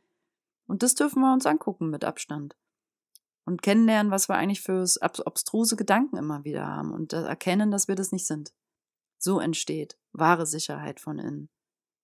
[0.66, 2.56] Und das dürfen wir uns angucken mit Abstand.
[3.44, 7.96] Und kennenlernen, was wir eigentlich für obstruse Gedanken immer wieder haben und erkennen, dass wir
[7.96, 8.52] das nicht sind.
[9.18, 11.48] So entsteht wahre Sicherheit von innen.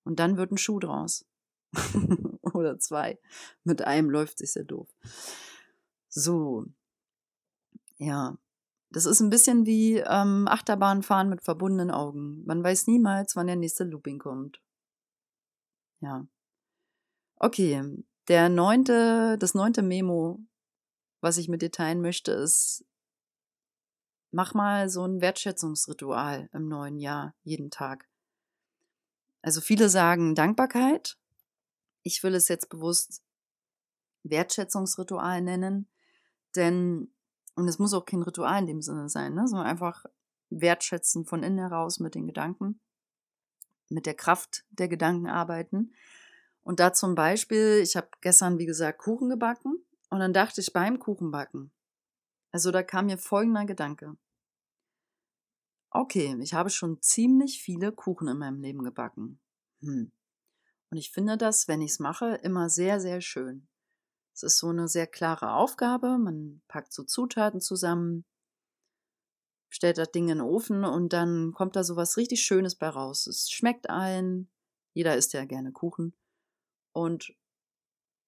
[0.05, 1.27] Und dann wird ein Schuh draus.
[2.43, 3.19] Oder zwei.
[3.65, 4.89] Mit einem läuft sich sehr doof.
[6.09, 6.67] So.
[7.99, 8.39] Ja,
[8.91, 12.43] das ist ein bisschen wie ähm, Achterbahnfahren mit verbundenen Augen.
[12.47, 14.63] Man weiß niemals, wann der nächste Looping kommt.
[16.01, 16.27] Ja.
[17.37, 20.41] Okay, der neunte, das neunte Memo,
[21.21, 22.85] was ich mit dir teilen möchte, ist,
[24.31, 28.09] mach mal so ein Wertschätzungsritual im neuen Jahr, jeden Tag.
[29.43, 31.17] Also viele sagen Dankbarkeit.
[32.03, 33.23] Ich will es jetzt bewusst
[34.23, 35.89] Wertschätzungsritual nennen.
[36.57, 37.13] Denn,
[37.55, 39.47] und es muss auch kein Ritual in dem Sinne sein, ne?
[39.47, 40.05] sondern einfach
[40.51, 42.81] wertschätzen von innen heraus mit den Gedanken,
[43.89, 45.93] mit der Kraft der Gedanken arbeiten.
[46.63, 50.73] Und da zum Beispiel, ich habe gestern, wie gesagt, Kuchen gebacken und dann dachte ich
[50.73, 51.73] beim Kuchenbacken,
[52.51, 54.17] also da kam mir folgender Gedanke.
[55.91, 59.41] Okay, ich habe schon ziemlich viele Kuchen in meinem Leben gebacken.
[59.81, 60.13] Hm.
[60.91, 63.69] Und ich finde das, wenn ich es mache, immer sehr, sehr schön.
[64.35, 66.19] Es ist so eine sehr klare Aufgabe.
[66.19, 68.25] Man packt so Zutaten zusammen,
[69.69, 72.89] stellt das Ding in den Ofen und dann kommt da so was richtig Schönes bei
[72.89, 73.27] raus.
[73.27, 74.51] Es schmeckt allen.
[74.95, 76.15] Jeder isst ja gerne Kuchen.
[76.93, 77.35] Und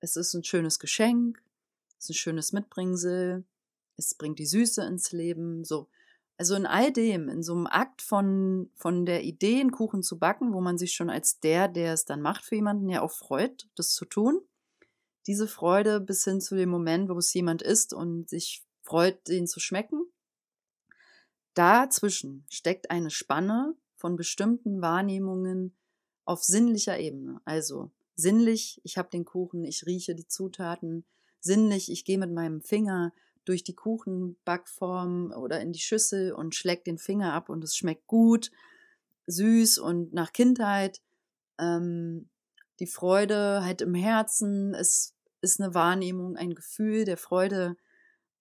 [0.00, 1.42] es ist ein schönes Geschenk.
[2.00, 3.44] Ist ein schönes Mitbringsel.
[3.96, 5.64] Es bringt die Süße ins Leben.
[5.64, 5.88] So.
[6.38, 10.18] Also in all dem, in so einem Akt von, von der Idee, einen Kuchen zu
[10.18, 13.10] backen, wo man sich schon als der, der es dann macht für jemanden, ja auch
[13.10, 14.40] freut, das zu tun.
[15.26, 19.46] Diese Freude bis hin zu dem Moment, wo es jemand isst und sich freut, den
[19.46, 20.06] zu schmecken.
[21.52, 25.76] Dazwischen steckt eine Spanne von bestimmten Wahrnehmungen
[26.24, 27.42] auf sinnlicher Ebene.
[27.44, 31.04] Also sinnlich, ich habe den Kuchen, ich rieche die Zutaten.
[31.40, 33.12] Sinnlich, ich gehe mit meinem Finger
[33.44, 38.06] durch die Kuchenbackform oder in die Schüssel und schlägt den Finger ab und es schmeckt
[38.06, 38.50] gut,
[39.26, 41.00] süß und nach Kindheit.
[41.58, 42.28] Ähm,
[42.78, 47.76] die Freude halt im Herzen ist, ist eine Wahrnehmung, ein Gefühl der Freude.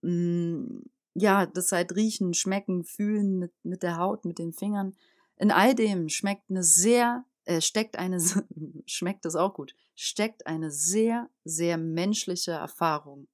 [0.02, 0.84] Mh, mm,
[1.16, 4.96] ja, das halt riechen, schmecken, fühlen mit, mit der Haut, mit den Fingern.
[5.36, 8.20] In all dem schmeckt eine sehr, äh, steckt eine,
[8.86, 13.28] schmeckt das auch gut, steckt eine sehr, sehr menschliche Erfahrung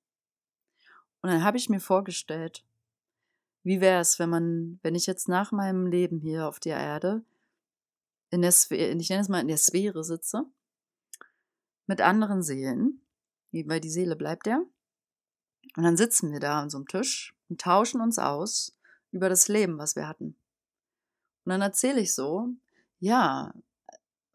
[1.26, 2.64] und dann habe ich mir vorgestellt,
[3.64, 7.26] wie wäre es, wenn man, wenn ich jetzt nach meinem Leben hier auf der Erde,
[8.30, 10.46] in der Sphäre, ich nenne es mal in der Sphäre sitze,
[11.88, 13.02] mit anderen Seelen,
[13.52, 14.62] weil die Seele bleibt ja.
[15.76, 18.78] Und dann sitzen wir da an so einem Tisch und tauschen uns aus
[19.10, 20.38] über das Leben, was wir hatten.
[21.44, 22.50] Und dann erzähle ich so,
[23.00, 23.52] ja,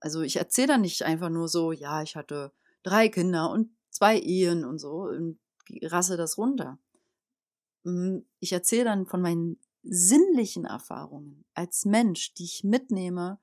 [0.00, 4.18] also ich erzähle dann nicht einfach nur so, ja, ich hatte drei Kinder und zwei
[4.18, 5.02] Ehen und so.
[5.02, 5.38] Und
[5.82, 6.78] rasse das runter.
[7.84, 13.38] Hm, ich erzähle dann von meinen sinnlichen Erfahrungen als Mensch, die ich mitnehme,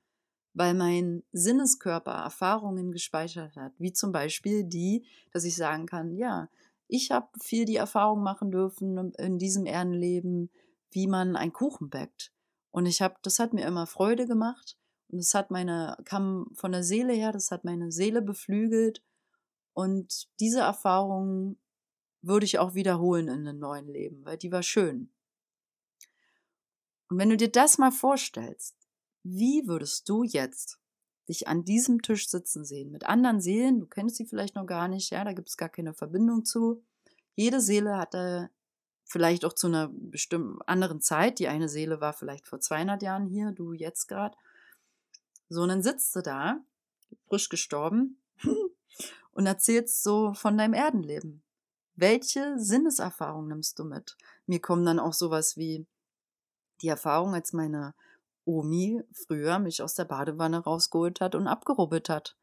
[0.53, 6.49] weil mein Sinneskörper Erfahrungen gespeichert hat, wie zum Beispiel die, dass ich sagen kann, ja,
[6.87, 10.49] ich habe viel die Erfahrung machen dürfen in diesem Erdenleben,
[10.91, 12.31] wie man einen Kuchen backt.
[12.71, 14.77] Und ich habe, das hat mir immer Freude gemacht
[15.09, 19.03] und es hat meine, kam von der Seele her, das hat meine Seele beflügelt.
[19.73, 21.57] Und diese Erfahrungen
[22.21, 25.11] würde ich auch wiederholen in einem neuen Leben, weil die war schön.
[27.09, 28.75] Und wenn du dir das mal vorstellst,
[29.23, 30.79] wie würdest du jetzt
[31.29, 33.79] dich an diesem Tisch sitzen sehen mit anderen Seelen?
[33.79, 36.83] Du kennst sie vielleicht noch gar nicht, ja, da gibt es gar keine Verbindung zu.
[37.35, 38.49] Jede Seele hatte
[39.05, 41.39] vielleicht auch zu einer bestimmten anderen Zeit.
[41.39, 44.37] Die eine Seele war vielleicht vor 200 Jahren hier, du jetzt gerade.
[45.49, 46.59] So, und dann sitzt du da,
[47.27, 48.17] frisch gestorben,
[49.31, 51.41] und erzählst so von deinem Erdenleben.
[51.95, 54.17] Welche Sinneserfahrung nimmst du mit?
[54.45, 55.85] Mir kommen dann auch sowas wie
[56.81, 57.95] die Erfahrung, als meine
[58.45, 62.35] Omi früher mich aus der Badewanne rausgeholt hat und abgerubbelt hat.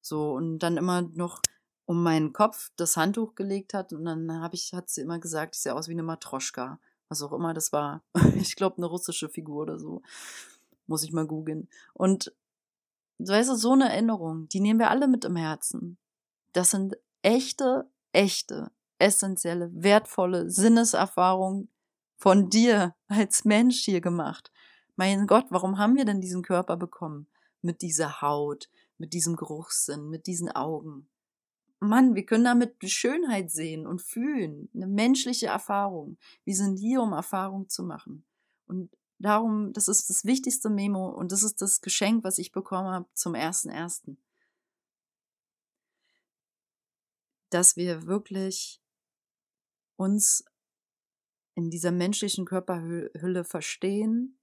[0.00, 1.40] So, und dann immer noch
[1.84, 5.56] um meinen Kopf das Handtuch gelegt hat und dann habe ich, hat sie immer gesagt,
[5.56, 6.78] ich sehe aus wie eine Matroschka.
[7.08, 8.02] Was auch immer das war.
[8.36, 10.02] Ich glaube, eine russische Figur oder so.
[10.86, 11.68] Muss ich mal googeln.
[11.92, 12.32] Und
[13.18, 15.98] weißt du, so eine Erinnerung, die nehmen wir alle mit im Herzen.
[16.52, 21.68] Das sind echte, echte, essentielle, wertvolle Sinneserfahrung
[22.16, 24.52] von dir als Mensch hier gemacht.
[24.96, 27.26] Mein Gott, warum haben wir denn diesen Körper bekommen?
[27.62, 31.08] Mit dieser Haut, mit diesem Geruchssinn, mit diesen Augen.
[31.80, 36.16] Mann, wir können damit Schönheit sehen und fühlen, eine menschliche Erfahrung.
[36.44, 38.24] Wir sind hier, um Erfahrung zu machen.
[38.66, 38.90] Und
[39.22, 43.08] darum, das ist das wichtigste Memo und das ist das Geschenk, was ich bekommen habe
[43.14, 44.18] zum ersten ersten.
[47.50, 48.80] Dass wir wirklich
[49.96, 50.44] uns
[51.54, 54.38] in dieser menschlichen Körperhülle verstehen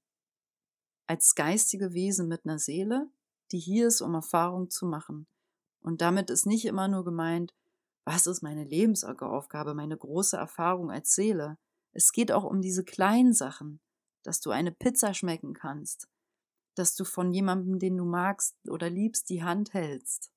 [1.07, 3.09] als geistige Wesen mit einer Seele,
[3.51, 5.27] die hier ist, um Erfahrung zu machen.
[5.82, 7.53] Und damit ist nicht immer nur gemeint,
[8.05, 11.57] was ist meine Lebensaufgabe, meine große Erfahrung als Seele.
[11.91, 13.80] Es geht auch um diese kleinen Sachen,
[14.24, 16.07] dass du eine Pizza schmecken kannst,
[16.76, 20.32] dass du von jemandem, den du magst oder liebst, die Hand hältst,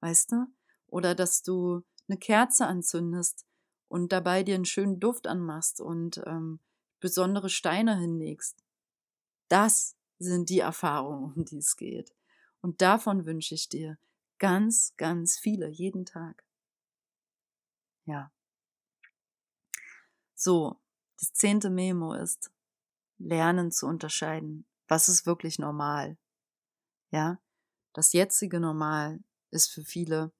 [0.00, 0.46] weißt du?
[0.86, 3.46] Oder dass du eine Kerze anzündest
[3.88, 6.60] und dabei dir einen schönen Duft anmachst und ähm,
[7.00, 8.64] besondere Steine hinlegst.
[9.48, 12.14] Das sind die Erfahrungen, um die es geht.
[12.60, 13.98] Und davon wünsche ich dir
[14.38, 16.44] ganz, ganz viele jeden Tag.
[18.06, 18.32] Ja.
[20.34, 20.80] So,
[21.18, 22.50] das zehnte Memo ist,
[23.24, 24.66] lernen zu unterscheiden.
[24.86, 26.18] Was ist wirklich normal?
[27.10, 27.38] Ja,
[27.92, 29.20] das jetzige Normal
[29.50, 30.32] ist für viele,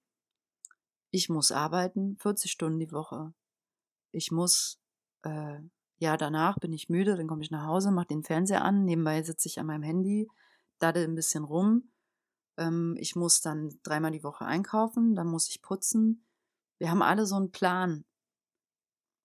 [1.11, 3.33] ich muss arbeiten, 40 Stunden die Woche.
[4.11, 4.81] Ich muss,
[5.23, 5.61] äh,
[5.99, 9.23] ja, danach bin ich müde, dann komme ich nach Hause, mache den Fernseher an, nebenbei
[9.23, 10.29] sitze ich an meinem Handy,
[10.79, 11.93] daddel ein bisschen rum.
[12.57, 16.27] Ähm, ich muss dann dreimal die Woche einkaufen, dann muss ich putzen.
[16.79, 18.05] Wir haben alle so einen Plan.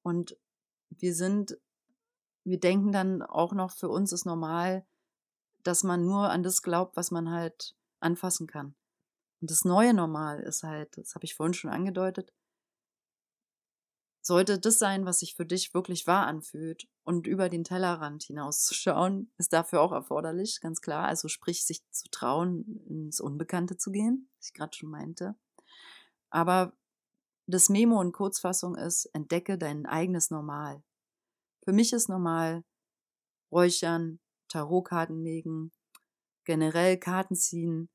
[0.03, 0.37] Und
[0.89, 1.57] wir sind,
[2.49, 4.85] wir denken dann auch noch, für uns ist normal,
[5.63, 8.75] dass man nur an das glaubt, was man halt anfassen kann.
[9.41, 12.33] Und das neue Normal ist halt, das habe ich vorhin schon angedeutet,
[14.21, 19.31] sollte das sein, was sich für dich wirklich wahr anfühlt und über den Tellerrand hinauszuschauen,
[19.37, 21.05] ist dafür auch erforderlich, ganz klar.
[21.05, 25.35] Also sprich, sich zu trauen, ins Unbekannte zu gehen, was ich gerade schon meinte.
[26.29, 26.73] Aber
[27.47, 30.83] das Memo in Kurzfassung ist, entdecke dein eigenes Normal.
[31.63, 32.63] Für mich ist normal
[33.51, 35.71] Räuchern, Tarotkarten legen,
[36.45, 37.89] generell Karten ziehen,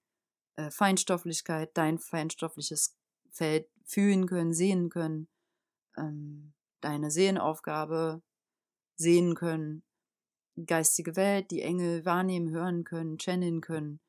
[0.57, 2.97] äh, Feinstofflichkeit, dein feinstoffliches
[3.31, 5.29] Feld fühlen können, sehen können,
[5.97, 8.23] ähm, deine Seelenaufgabe
[8.97, 9.83] sehen können,
[10.67, 14.01] geistige Welt, die Engel wahrnehmen, hören können, channeln können,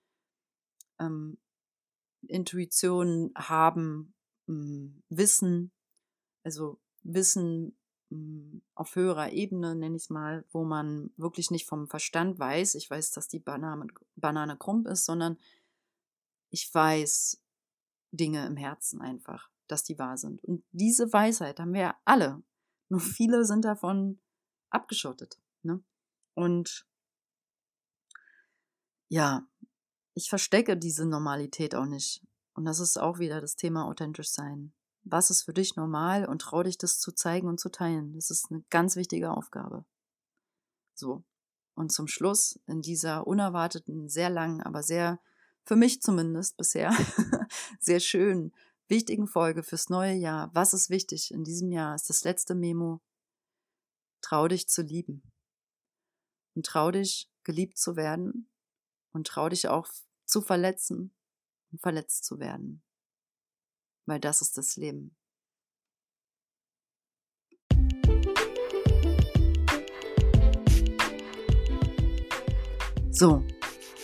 [0.99, 1.37] ähm,
[2.27, 4.13] Intuition haben,
[4.47, 5.71] ähm, Wissen,
[6.43, 7.77] also Wissen
[8.75, 12.89] auf höherer Ebene, nenne ich es mal, wo man wirklich nicht vom Verstand weiß, ich
[12.89, 15.37] weiß, dass die Banane, Banane krumm ist, sondern
[16.49, 17.41] ich weiß
[18.11, 20.43] Dinge im Herzen einfach dass die wahr sind.
[20.43, 22.43] Und diese Weisheit haben wir ja alle.
[22.89, 24.19] Nur viele sind davon
[24.69, 25.39] abgeschottet.
[25.63, 25.83] Ne?
[26.33, 26.87] Und
[29.09, 29.47] ja,
[30.13, 32.23] ich verstecke diese Normalität auch nicht.
[32.53, 34.73] Und das ist auch wieder das Thema authentisch sein.
[35.05, 38.13] Was ist für dich normal und trau dich das zu zeigen und zu teilen.
[38.13, 39.85] Das ist eine ganz wichtige Aufgabe.
[40.95, 41.23] So.
[41.75, 45.19] Und zum Schluss in dieser unerwarteten, sehr langen, aber sehr,
[45.63, 46.91] für mich zumindest bisher,
[47.79, 48.51] sehr schön
[48.87, 50.49] wichtigen Folge fürs neue Jahr.
[50.53, 51.95] Was ist wichtig in diesem Jahr?
[51.95, 53.01] Ist das letzte Memo.
[54.21, 55.21] Trau dich zu lieben.
[56.55, 58.49] Und trau dich, geliebt zu werden.
[59.11, 59.87] Und trau dich auch
[60.25, 61.13] zu verletzen
[61.71, 62.84] und verletzt zu werden.
[64.05, 65.15] Weil das ist das Leben.
[73.11, 73.43] So,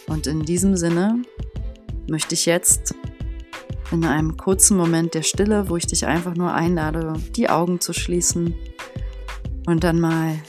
[0.08, 1.22] und in diesem Sinne
[2.10, 2.95] möchte ich jetzt
[3.91, 7.91] in einem kurzen Moment der Stille, wo ich dich einfach nur einlade, die Augen zu
[7.91, 8.56] schließen
[9.68, 10.39] und dann mal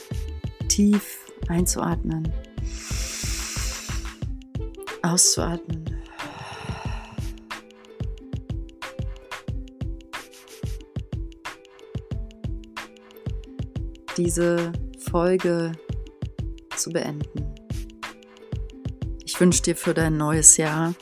[0.68, 2.32] tief einzuatmen,
[5.02, 5.91] auszuatmen.
[14.16, 14.72] Diese
[15.10, 15.72] Folge
[16.76, 17.54] zu beenden.
[19.24, 20.94] Ich wünsche dir für dein neues Jahr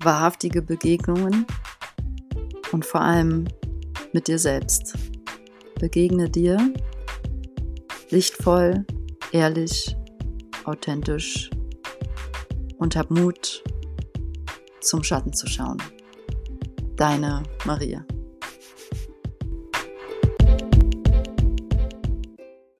[0.00, 1.46] wahrhaftige Begegnungen
[2.72, 3.46] und vor allem
[4.12, 4.94] mit dir selbst.
[5.80, 6.72] Begegne dir
[8.10, 8.84] lichtvoll,
[9.32, 9.96] ehrlich,
[10.64, 11.50] authentisch
[12.78, 13.64] und hab Mut,
[14.80, 15.78] zum Schatten zu schauen.
[16.96, 18.04] Deine Maria.